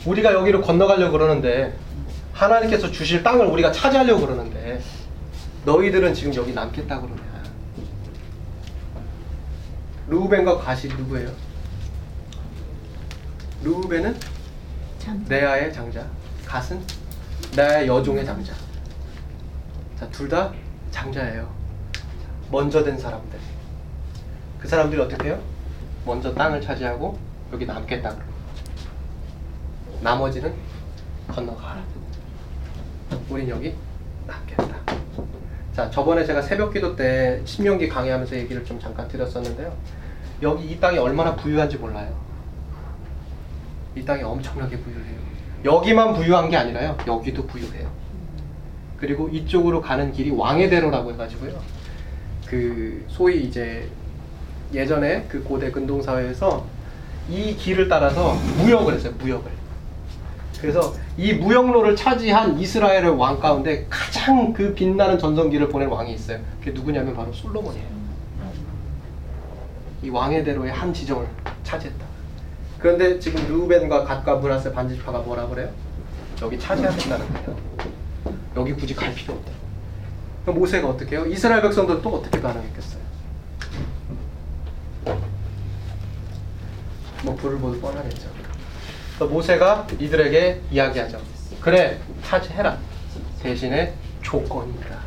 [0.07, 1.77] 우리가 여기로 건너가려고 그러는데
[2.33, 4.81] 하나님께서 주실 땅을 우리가 차지하려고 그러는데
[5.65, 7.21] 너희들은 지금 여기 남겠다 그러냐.
[10.07, 11.33] 루벤과 갓이 누구예요?
[13.65, 14.17] 루벤은
[15.29, 16.07] 레아의 장자,
[16.47, 16.81] 갓은
[17.57, 18.53] 레아의 여종의 장자.
[19.99, 20.53] 자, 둘 다
[20.93, 21.53] 장자예요.
[22.53, 23.48] 먼저 된 사람들.
[24.59, 25.41] 그 사람들이 어떻게 해요?
[26.05, 27.19] 먼저 땅을 차지하고
[27.53, 28.17] 여기 남겠다.
[30.01, 30.53] 나머지는
[31.29, 31.83] 건너가라.
[33.29, 33.75] 우린 여기
[34.27, 34.77] 남겠다.
[35.75, 39.77] 자, 저번에 제가 새벽 기도 때 신명기 강의하면서 얘기를 좀 잠깐 드렸었는데요.
[40.43, 42.17] 여기 이 땅이 얼마나 부유한지 몰라요.
[43.95, 45.19] 이 땅이 엄청나게 부유해요.
[45.65, 46.97] 여기만 부유한 게 아니라요.
[47.07, 47.91] 여기도 부유해요.
[48.97, 51.61] 그리고 이쪽으로 가는 길이 왕의 대로라고 해가지고요.
[52.47, 53.89] 그 소위 이제
[54.73, 56.65] 예전에 그 고대 근동 사회에서
[57.29, 59.13] 이 길을 따라서 무역을 했어요.
[59.19, 59.51] 무역을.
[60.61, 66.41] 그래서 이 무역로를 차지한 이스라엘의 왕 가운데 가장 그 빛나는 전성기를 보낸 왕이 있어요.
[66.59, 67.87] 그게 누구냐면 바로 솔로몬이에요.
[70.03, 71.27] 이 왕의 대로의 한 지점을
[71.63, 72.05] 차지했다.
[72.79, 75.71] 그런데 지금 르우벤과 갓과 문하세 반지파가 뭐라 그래요?
[76.43, 77.57] 여기 차지하겠다는 거예요.
[78.57, 79.53] 여기 굳이 갈 필요 없다.
[80.53, 81.27] 모세가 어떻게 해요?
[81.27, 82.99] 이스라엘 백성들 또 어떻게 가능했겠어요?
[87.25, 88.29] 뭐 불을 보듯 뻔하겠죠.
[89.21, 91.21] 모세가 이들에게 이야기하죠.
[91.61, 92.79] 그래, 차지해라.
[93.43, 94.99] 대신에 조건이 있다.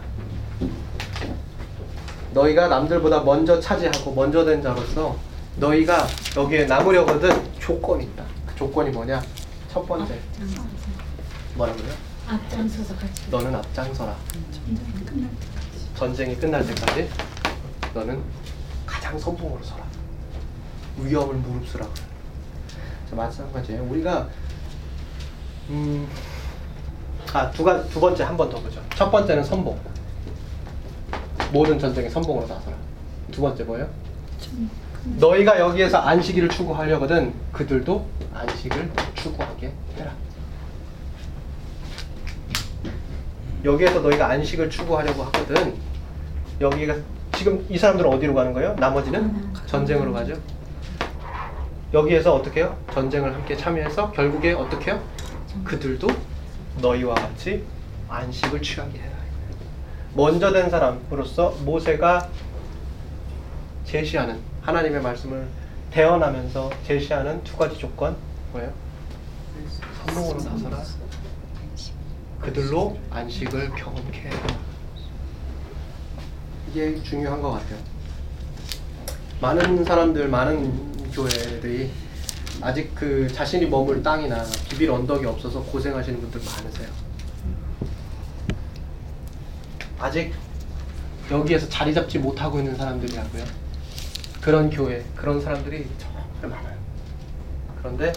[2.33, 5.17] 너희가 남들보다 먼저 차지하고 먼저 된 자로서
[5.57, 8.23] 너희가 여기에 남으려거든 조건이 있다.
[8.47, 9.21] 그 조건이 뭐냐?
[9.71, 10.17] 첫 번째.
[11.55, 11.91] 뭐라고요?
[12.27, 13.29] 앞장서서 같이.
[13.29, 14.15] 너는 앞장서라.
[15.95, 17.09] 전쟁이 끝날 때까지
[17.93, 18.21] 너는
[18.85, 19.90] 가장 선봉으로 서라.
[21.03, 21.85] 위협을 무릅쓰라.
[23.09, 23.83] 자, 마찬가지예요.
[23.83, 24.27] 우리가
[25.69, 26.07] 음,
[27.33, 28.81] 아두 가두 번째 한 번 더 보죠.
[28.95, 29.79] 첫 번째는 선봉.
[31.51, 32.75] 모든 전쟁의 선봉으로 나서라.
[33.31, 33.87] 두 번째 뭐예요?
[35.17, 40.11] 너희가 여기에서 안식일을 추구하려거든 그들도 안식을 추구하게 해라.
[43.63, 45.75] 여기에서 너희가 안식을 추구하려고 하거든
[46.59, 46.95] 여기가
[47.35, 48.75] 지금 이 사람들은 어디로 가는 거예요?
[48.75, 50.35] 나머지는 전쟁으로 가죠.
[51.93, 52.77] 여기에서 어떻게 해요?
[52.93, 55.03] 전쟁을 함께 참여해서 결국에 어떻게 해요?
[55.65, 56.07] 그들도
[56.81, 57.65] 너희와 같이
[58.07, 59.11] 안식을 취하게 해라.
[60.13, 62.29] 먼저 된 사람으로서 모세가
[63.85, 65.47] 제시하는 하나님의 말씀을
[65.91, 68.15] 대언하면서 제시하는 두 가지 조건
[68.53, 68.71] 뭐예요?
[70.05, 70.83] 선봉으로 나서라.
[72.39, 74.37] 그들로 안식을 경험케 해라.
[76.69, 77.77] 이게 중요한 것 같아요.
[79.41, 81.91] 많은 사람들, 많은 교회들이
[82.61, 86.87] 아직 그 자신이 머물 땅이나 비빌 언덕이 없어서 고생하시는 분들 많으세요.
[89.99, 90.33] 아직
[91.29, 93.43] 여기에서 자리 잡지 못하고 있는 사람들이라고요.
[94.41, 96.77] 그런 교회, 그런 사람들이 정말 많아요.
[97.77, 98.11] 그런데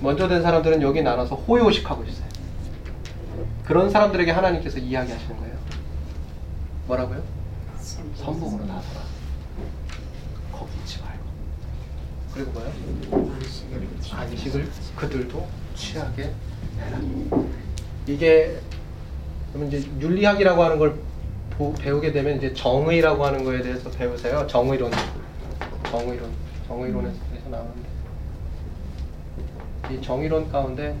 [0.00, 2.24] 먼저 된 사람들은 여기 나눠서 호요식하고 있어요.
[3.64, 5.54] 그런 사람들에게 하나님께서 이야기하시는 거예요.
[6.86, 7.22] 뭐라고요?
[8.16, 9.00] 선봉으로 나서라.
[10.52, 11.24] 거기 있지 말고.
[12.34, 13.30] 그리고 뭐요?
[14.12, 14.66] 안식을
[14.96, 16.30] 그들도 취하게
[16.80, 16.98] 해라.
[18.06, 18.56] 이게
[19.52, 20.94] 그러면 이제 윤리학이라고 하는 걸
[21.50, 24.46] 보- 배우게 되면 이제 정의라고 하는 거에 대해서 배우세요.
[24.48, 24.90] 정의론,
[25.90, 26.30] 정의론,
[26.66, 27.88] 정의론에서 나오는데
[29.92, 30.96] 이 정의론 가운데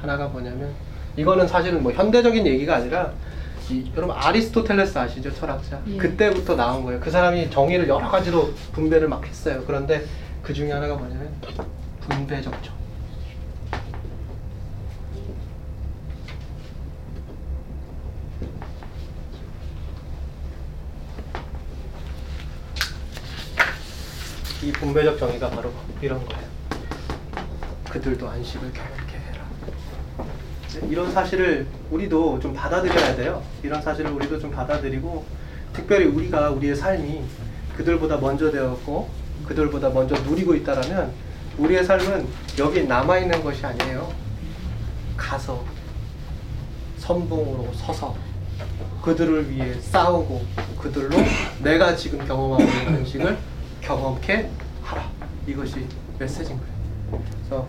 [0.00, 0.72] 하나가 뭐냐면
[1.16, 3.12] 이거는 사실은 뭐 현대적인 얘기가 아니라
[3.70, 5.96] 이, 여러분 아리스토텔레스 아시죠 철학자 예.
[5.98, 10.06] 그때부터 나온 거예요 그 사람이 정의를 여러 가지로 분배를 막 했어요 그런데
[10.42, 11.34] 그 중에 하나가 뭐냐면
[12.00, 12.78] 분배적 정
[24.62, 25.72] 이 분배적 정의가 바로
[26.02, 26.42] 이런 거예요.
[27.88, 29.44] 그들도 안식을 경험케 해라.
[30.74, 33.42] 네, 이런 사실을 우리도 좀 받아들여야 돼요.
[33.62, 35.24] 이런 사실을 우리도 좀 받아들이고
[35.72, 37.24] 특별히 우리가 우리의 삶이
[37.76, 39.08] 그들보다 먼저 되었고
[39.48, 41.12] 그들보다 먼저 누리고 있다라면
[41.56, 42.26] 우리의 삶은
[42.58, 44.12] 여기 남아 있는 것이 아니에요.
[45.16, 45.64] 가서
[46.98, 48.14] 선봉으로 서서
[49.02, 50.44] 그들을 위해 싸우고
[50.78, 51.16] 그들로
[51.62, 53.38] 내가 지금 경험하고 있는 안식을
[53.80, 54.50] 경험케
[54.82, 55.10] 하라.
[55.46, 55.86] 이것이
[56.18, 57.22] 메시지인 거예요.
[57.38, 57.66] 그래서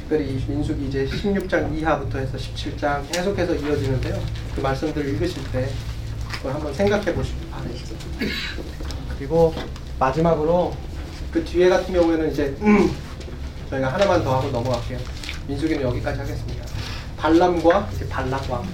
[0.00, 4.18] 특별히 이 민수기 이제 16장 이하부터 해서 17장 계속해서 이어지는데요.
[4.54, 5.68] 그 말씀들을 읽으실 때
[6.32, 7.84] 그걸 한번 생각해 보시기 바랍니다.
[9.18, 9.54] 그리고
[9.98, 10.72] 마지막으로
[11.32, 12.94] 그 뒤에 같은 경우에는 이제 음,
[13.70, 14.98] 저희가 하나만 더 하고 넘어갈게요.
[15.46, 16.64] 민수기는 여기까지 하겠습니다.
[17.16, 18.66] 발람과 이제 발락왕.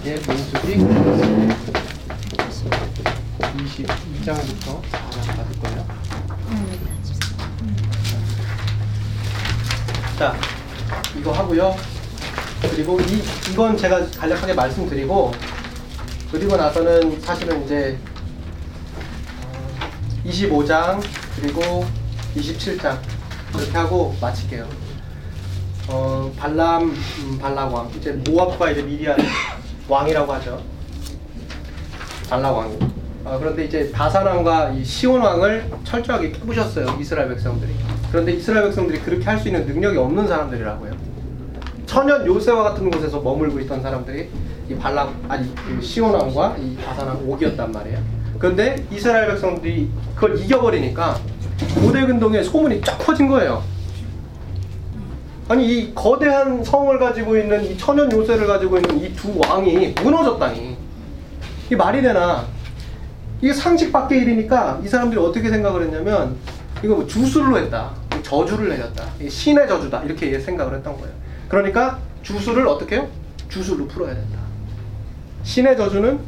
[0.00, 0.74] 이게 민수기
[3.56, 5.86] 22장부터 4장 받을 거예요.
[10.18, 10.36] 자,
[11.18, 11.76] 이거 하고요.
[12.62, 15.32] 그리고 이 이건 제가 간략하게 말씀드리고
[16.30, 17.98] 그리고 나서는 사실은 이제
[19.44, 19.88] 어,
[20.24, 21.00] 25장
[21.40, 21.84] 그리고
[22.36, 22.98] 27장
[23.56, 24.68] 이렇게 하고 마칠게요.
[25.88, 29.16] 어, 발람 음, 발락 왕 이제 모압과 이제 미디안
[29.88, 30.62] 왕이라고 하죠.
[32.28, 32.78] 발락 왕이.
[33.24, 37.74] 어, 그런데 이제 다산 왕과 이 시온 왕을 철저하게 깨부셨어요 이스라엘 백성들이.
[38.12, 40.92] 그런데 이스라엘 백성들이 그렇게 할 수 있는 능력이 없는 사람들이라고요.
[41.86, 44.28] 천연 요새와 같은 곳에서 머물고 있던 사람들이
[44.70, 47.98] 이 발락 아니 그 시온 왕과 이 다산 왕 옥이었단 말이에요.
[48.38, 51.18] 그런데 이스라엘 백성들이 그걸 이겨버리니까
[51.74, 53.62] 고대 근동에 소문이 쫙 퍼진 거예요.
[55.48, 60.76] 아니 이 거대한 성을 가지고 있는 이 천연 요새를 가지고 있는 이 두 왕이 무너졌다니
[61.66, 62.44] 이게 말이 되나
[63.40, 66.36] 이게 상식 밖의 일이니까 이 사람들이 어떻게 생각을 했냐면
[66.84, 67.90] 이거 뭐 주술로 했다
[68.22, 71.12] 저주를 내렸다 신의 저주다 이렇게 생각을 했던 거예요
[71.48, 73.08] 그러니까 주술을 어떻게 해요?
[73.48, 74.38] 주술로 풀어야 된다
[75.42, 76.20] 신의 저주는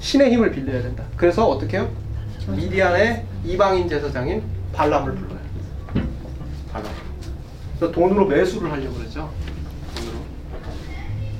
[0.00, 1.90] 신의 힘을 빌려야 된다 그래서 어떻게 해요?
[2.48, 4.42] 미디안의 이방인 제사장인
[4.72, 5.38] 발람을 불러요
[6.72, 7.02] 발람
[7.82, 9.28] 그래서 돈으로 매수를 하려고 그러죠.
[9.96, 10.18] 돈으로.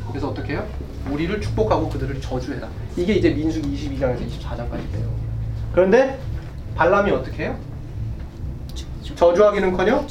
[0.08, 0.66] 그래서 어떻게 해요?
[1.08, 2.68] 우리를 축복하고 그들을 저주해라.
[2.96, 5.08] 이게 이제 민수기 22장에서 24장까지 돼요.
[5.72, 6.18] 그런데
[6.74, 7.58] 발람이 어떻게 해요?
[9.14, 10.08] 저주하기는커녕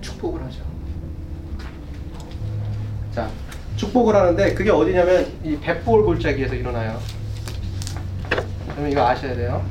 [0.00, 0.58] 축복을 하죠.
[3.14, 3.30] 자,
[3.82, 7.00] 축복을 하는데 그게 어디냐면 이 벳볼 골짜기에서 일어나요.
[8.70, 9.64] 그러면 이거 아셔야 돼요.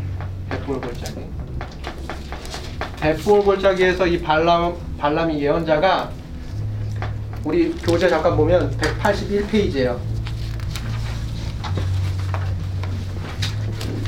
[0.50, 1.22] 벳볼 골짜기.
[3.00, 6.10] 벳볼 골짜기에서 이 발람 발람이 예언자가
[7.46, 9.98] 우리 교재 잠깐 보면 181페이지예요.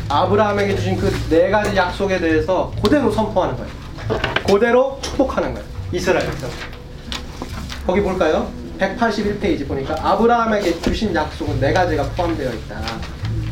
[0.10, 3.72] 아브라함에게 주신 그 네 가지 약속에 대해서 그대로 선포하는 거예요.
[4.46, 5.66] 그대로 축복하는 거예요.
[5.94, 6.50] 이스라엘 백성.
[7.88, 8.52] 거기 볼까요?
[8.84, 12.82] 181페이지 보니까 아브라함에게 주신 약속은 네 가지가 포함되어 있다.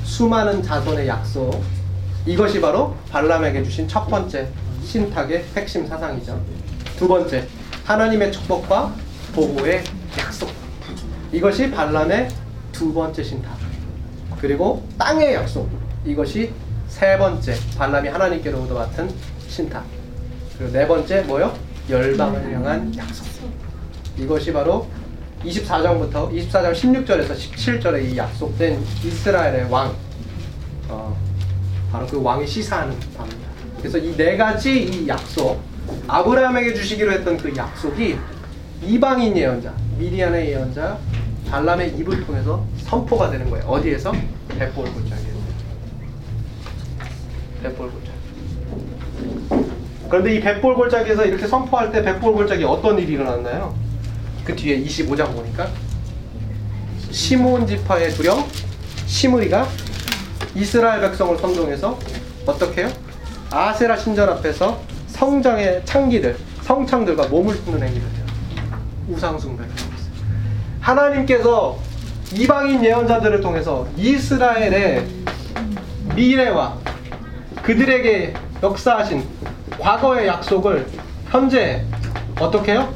[0.04, 1.64] 수많은 자손의 약속.
[2.26, 4.48] 이것이 바로 발람에게 주신 첫 번째
[4.84, 6.40] 신탁의 핵심 사상이죠.
[6.98, 7.48] 두 번째,
[7.86, 8.94] 하나님의 축복과
[9.34, 9.84] 보호의
[10.20, 10.50] 약속.
[11.32, 12.28] 이것이 발람의
[12.72, 13.58] 두 번째 신탁.
[14.40, 15.70] 그리고 땅의 약속.
[16.06, 16.52] 이것이
[16.90, 19.10] 세 번째, 발람이 하나님께로부터 맡은
[19.48, 19.86] 신탁.
[20.58, 21.58] 그리고 네 번째 뭐요?
[21.90, 23.26] 열방을 향한 약속.
[24.18, 24.88] 이것이 바로
[25.46, 29.94] 24장부터 24장 16절에서 17절에 이 약속된 이스라엘의 왕,
[30.88, 31.16] 어,
[31.92, 33.50] 바로 그 왕이 시사하는 바입니다.
[33.80, 35.60] 그래서 이 네 가지 이 약속,
[36.08, 38.18] 아브라함에게 주시기로 했던 그 약속이
[38.84, 40.98] 이방인 예언자, 미디안의 예언자,
[41.50, 43.66] 발람의 입을 통해서 선포가 되는 거예요.
[43.66, 44.12] 어디에서?
[44.58, 45.40] 벳볼 골짜기에서.
[47.64, 48.12] 벳볼 골짜기.
[50.10, 53.76] 그런데 이 벳볼 골짜기에서 이렇게 선포할 때 벳볼 골짜기 어떤 일이 일어났나요?
[54.52, 55.70] 그 뒤에 25장 보니까
[57.10, 58.46] 시몬 지파의 두령
[59.06, 59.66] 시므리가
[60.56, 61.98] 이스라엘 백성을 선동해서
[62.46, 62.92] 어떻게 해요?
[63.50, 68.26] 아세라 신전 앞에서 성장의 창기들, 성창들과 몸을 푸는 행위를 해요.
[69.10, 70.14] 우상숭배를 하고 있어요.
[70.82, 71.80] 하나님께서
[72.34, 75.06] 이방인 예언자들을 통해서 이스라엘의
[76.14, 76.78] 미래와
[77.62, 79.24] 그들에게 역사하신
[79.80, 80.88] 과거의 약속을
[81.30, 81.86] 현재
[82.38, 82.94] 어떻게 해요?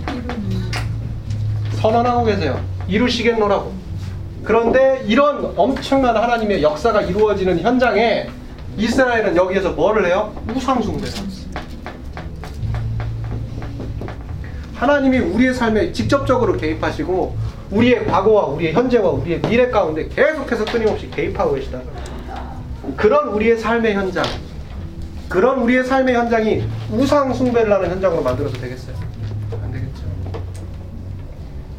[1.86, 2.60] 선언하고 계세요.
[2.88, 3.72] 이루시겠노라고.
[4.44, 8.28] 그런데 이런 엄청난 하나님의 역사가 이루어지는 현장에
[8.78, 10.34] 이스라엘은 여기에서 뭐를 해요?
[10.56, 11.46] 우상숭배를 하고 있어요.
[14.76, 17.38] 하나님이 우리의 삶에 직접적으로 개입하시고
[17.72, 21.82] 우리의 과거와 우리의 현재와 우리의 미래 가운데 계속해서 끊임없이 개입하고 계시다.
[22.98, 24.24] 그런 우리의 삶의 현장,
[25.30, 29.05] 그런 우리의 삶의 현장이 우상 숭배를 하는 현장으로 만들어도 되겠어요?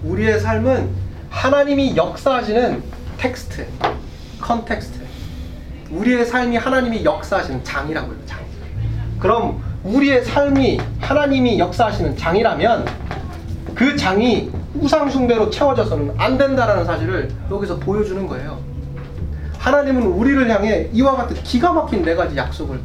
[0.07, 0.89] 우리의 삶은
[1.31, 2.83] 하나님이 역사하시는
[3.19, 3.67] 텍스트,
[4.41, 5.01] context.
[5.91, 8.21] 우리의 삶이 하나님이 역사하시는 장이라고 해요.
[8.27, 8.39] 장.
[9.19, 12.87] 그럼 우리의 삶이 하나님이 역사하시는 장이라면
[13.75, 18.61] 그 장이 우상 숭배로 채워져서는 안 된다라는 사실을 여기서 보여주는 거예요.
[19.59, 22.79] 하나님은 우리를 향해 이와 같은 기가 막힌 네 가지 약속을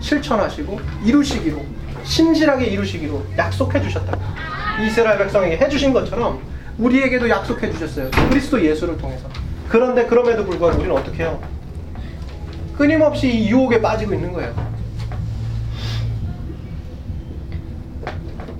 [0.00, 1.64] 실천하시고 이루시기로
[2.04, 4.16] 신실하게 이루시기로 약속해 주셨다.
[4.84, 6.40] 이스라엘 백성에게 해주신 것처럼
[6.78, 8.10] 우리에게도 약속해 주셨어요.
[8.30, 9.28] 그리스도 예수를 통해서.
[9.68, 11.40] 그런데 그럼에도 불구하고 우리는 어떻게 해요?
[12.76, 14.54] 끊임없이 이 유혹에 빠지고 있는 거예요.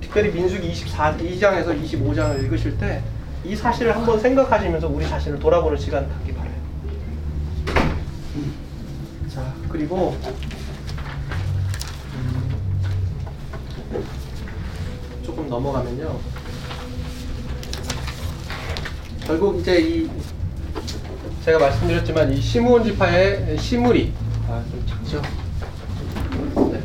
[0.01, 3.01] 특별히 민수기 24장에서 25장을 읽으실 때
[3.45, 6.53] 이 사실을 한번 생각하시면서 우리 자신을 돌아보는 시간 갖기 바라요.
[9.33, 10.17] 자, 그리고
[12.15, 12.59] 음,
[15.49, 16.19] 넘어가면요.
[19.25, 20.09] 결국 이제 이
[21.43, 24.13] 제가 말씀드렸지만 이 시므온 지파의 시므리
[24.47, 25.21] 아좀 작죠.
[26.71, 26.81] 네.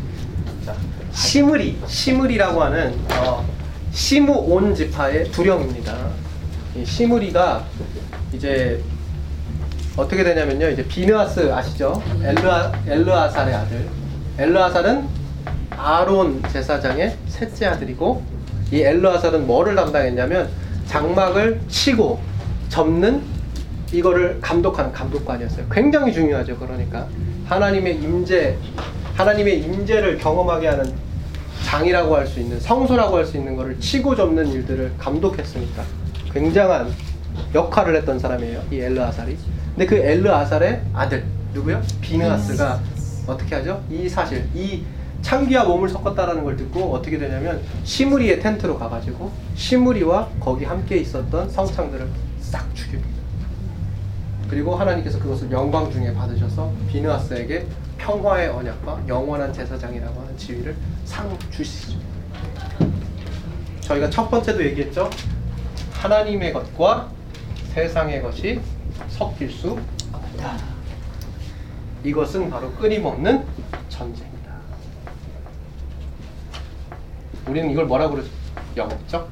[0.65, 0.75] 자,
[1.12, 3.47] 시므리 시므리라고 하는 어,
[3.93, 5.97] 시므온 지파의 두령입니다.
[6.77, 7.65] 이 시므리가
[8.33, 8.83] 이제
[9.97, 10.71] 어떻게 되냐면요.
[10.71, 12.03] 이제 비느아스 아시죠?
[12.23, 13.89] 엘르아, 엘르아살의 아들.
[14.39, 15.09] 엘르아살은
[15.71, 18.34] 아론 제사장의 셋째 아들이고
[18.75, 20.49] 이 엘르아살은 뭐를 담당했냐면
[20.87, 22.18] 장막을 치고
[22.68, 23.22] 접는
[23.93, 25.66] 이거를 감독하는 감독관이었어요.
[25.70, 26.59] 굉장히 중요하죠.
[26.59, 27.07] 그러니까
[27.47, 28.57] 하나님의 임재,
[29.14, 30.93] 하나님의 임재를 경험하게 하는
[31.64, 35.85] 장이라고 할 수 있는 성소라고 할 수 있는 것을 치고 접는 일들을 감독했으니까
[36.33, 36.91] 굉장한
[37.55, 38.61] 역할을 했던 사람이에요.
[38.72, 39.39] 이 엘르아살이.
[39.77, 41.81] 근데 그 엘르아살의 아들 누구요?
[42.01, 42.81] 비느하스가
[43.29, 43.81] 어떻게 하죠?
[43.89, 44.83] 이 사실 이
[45.25, 52.07] 창기와 몸을 섞었다라는 걸 듣고 어떻게 되냐면 시무리의 텐트로 가가지고 시무리와 거기 함께 있었던 성창들을
[52.41, 53.09] 싹 죽입니다.
[54.51, 57.66] 그리고 하나님께서 그것을 영광 중에 받으셔서 비느하스에게
[57.97, 61.99] 평화의 언약과 영원한 제사장이라고 하는 지위를 상 주시죠.
[63.81, 65.09] 저희가 첫 번째도 얘기했죠.
[65.93, 67.11] 하나님의 것과
[67.72, 68.61] 세상의 것이
[69.09, 69.79] 섞일 수
[70.12, 70.59] 없다.
[72.05, 73.43] 이것은 바로 끊임없는
[73.89, 74.35] 전쟁이다.
[77.49, 78.31] 우리는 이걸 뭐라고 그러죠?
[78.77, 79.31] 영적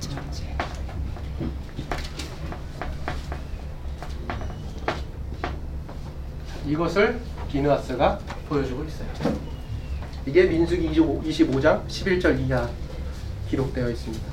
[0.00, 0.56] 전쟁.
[6.66, 8.18] 이것을 비누아스가
[8.48, 9.08] 보여주고 있어요.
[10.26, 12.68] 이게 민수기 25장 11절 이하
[13.48, 14.24] 기록되어 있습니다.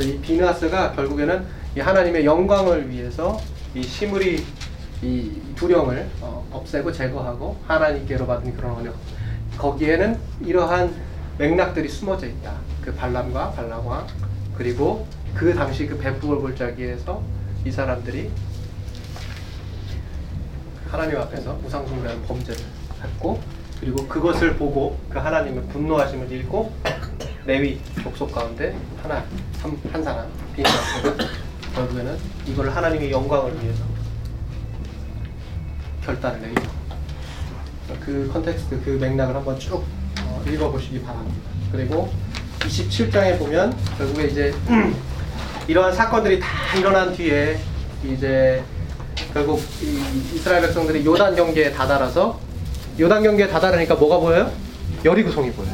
[0.00, 3.40] 이 비나스가 결국에는 이 하나님의 영광을 위해서
[3.74, 4.44] 이 시므리
[5.02, 8.94] 이 두령을 어, 없애고 제거하고 하나님께로 받은 그런 언약
[9.58, 11.05] 거기에는 이러한
[11.38, 12.54] 맥락들이 숨어져 있다.
[12.82, 14.06] 그 발람과 발라왕
[14.56, 17.22] 그리고 그 당시 그 배부를 골짜기에서
[17.66, 18.30] 이 사람들이
[20.88, 22.62] 하나님 앞에서 우상숭배한 범죄를
[23.02, 23.40] 했고
[23.80, 26.72] 그리고 그것을 보고 그 하나님의 분노하심을 읽고
[27.44, 29.24] 레위 족속 가운데 하나
[29.60, 31.16] 한, 한 사람 비나스가
[31.74, 32.16] 결국에는
[32.46, 33.84] 이걸 하나님의 영광을 위해서
[36.02, 36.70] 결단을 내리죠.
[38.00, 39.84] 그 context 그 맥락을 한번 쭉
[40.26, 41.36] 어, 읽어보시기 바랍니다.
[41.72, 42.10] 그리고
[42.60, 44.54] 27장에 보면 결국에 이제
[45.68, 47.58] 이러한 사건들이 다 일어난 뒤에
[48.04, 48.62] 이제
[49.32, 52.38] 결국 이 이스라엘 백성들이 요단 경계에 다다라서
[52.98, 54.50] 요단 경계에 다다르니까 뭐가 보여요?
[55.04, 55.72] 여리고성이 보여요.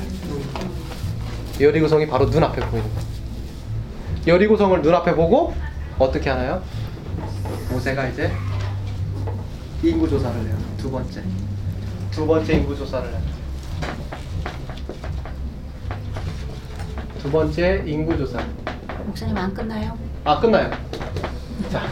[1.61, 3.13] 여리고성이 바로 눈앞에 보이는 거예요.
[4.27, 5.55] 여리고성을 눈앞에 보고
[5.99, 6.63] 어떻게 하나요?
[7.71, 8.33] 모세가 이제
[9.83, 10.57] 인구 조사를 해요.
[10.79, 11.23] 두 번째.
[12.11, 13.21] 두 번째 인구 조사를 해요.
[17.23, 18.45] 두 번째 인구 조사.
[19.07, 19.97] 목사님 안 끝나요?
[20.25, 20.71] 아 끝나요.
[21.71, 21.83] 자,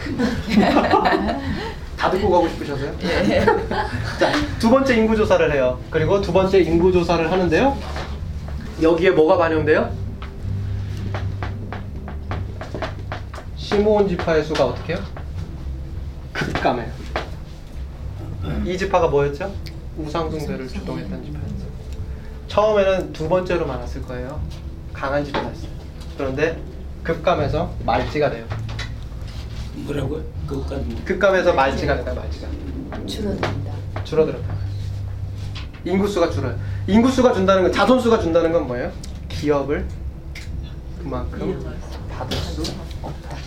[1.97, 2.93] 다 듣고 가고 싶으셔서요?
[4.19, 5.79] 자, 두 번째 인구 조사를 해요.
[5.89, 7.77] 그리고 두 번째 인구 조사를 하는데요.
[8.81, 9.89] 여기에 뭐가 반영돼요?
[13.55, 15.03] 시므온 지파의 수가 어떻게 해요?
[16.33, 16.91] 급감해요.
[18.65, 19.53] 이 지파가 뭐였죠?
[19.97, 21.71] 우상숭배를 주동했던 지파였어요.
[22.47, 24.41] 처음에는 두 번째로 많았을 거예요.
[25.01, 25.71] 강한 지파였어요.
[26.15, 26.61] 그런데
[27.01, 28.45] 급감해서 말지가 돼요.
[29.77, 30.23] 뭐라고요?
[30.47, 31.01] 뭐.
[31.03, 32.13] 급감해서 말지가 된다.
[32.13, 32.47] 말지가
[33.07, 33.73] 줄어든다.
[34.03, 34.53] 줄어들었다.
[35.85, 36.55] 인구수가 줄어요.
[36.85, 38.91] 인구수가 준다는 건 자손수가 준다는 건 뭐예요?
[39.27, 39.87] 기업을
[41.01, 41.75] 그만큼
[42.11, 42.61] 받을 수
[43.01, 43.37] 없다.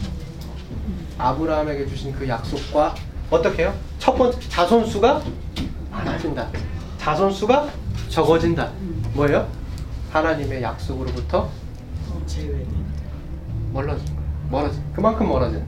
[1.19, 2.97] 아브라함에게 주신 그 약속과
[3.31, 3.75] 어떻게 해요?
[4.01, 5.23] 첫 번째 자손수가
[5.93, 6.49] 많아진다.
[6.99, 7.69] 자손수가
[8.09, 8.73] 적어진다.
[9.13, 9.49] 뭐예요?
[10.15, 11.51] 하나님의 약속으로부터
[13.73, 14.07] 멀어진.
[14.49, 14.81] 멀어진.
[14.95, 15.65] 그만큼 멀어진.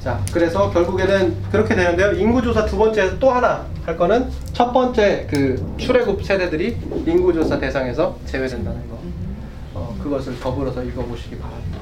[0.00, 2.12] 자, 그래서 결국에는 그렇게 되는데요.
[2.12, 8.88] 인구조사 두 번째에서 또 하나 할 거는 첫 번째 그 출애굽 세대들이 인구조사 대상에서 제외된다는
[8.88, 9.00] 거.
[9.74, 11.78] 어, 그것을 더불어서 읽어보시기 바랍니다.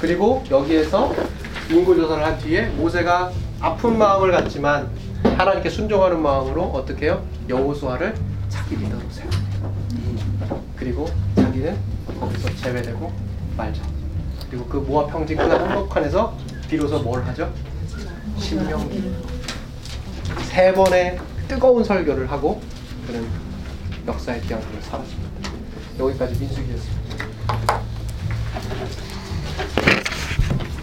[0.00, 1.14] 그리고 여기에서
[1.70, 4.88] 인구조사를 한 뒤에 모세가 아픈 마음을 갖지만
[5.22, 7.22] 하나님께 순종하는 마음으로 어떻게 해요?
[7.48, 8.14] 여호수아를
[8.48, 9.43] 자기 리더로 세웁니다.
[10.76, 11.76] 그리고 자기는
[12.20, 13.12] 거기서 제외되고
[13.56, 13.82] 말죠.
[14.50, 16.36] 그리고 그 모아 평지 그 한복판에서
[16.68, 17.52] 비로소 뭘 하죠?
[18.38, 19.14] 신명기.
[20.48, 21.18] 세 번의
[21.48, 22.60] 뜨거운 설교를 하고
[23.06, 23.26] 그는
[24.06, 25.30] 역사의 기한으로 살았습니다.
[25.98, 27.04] 여기까지 민수기였습니다.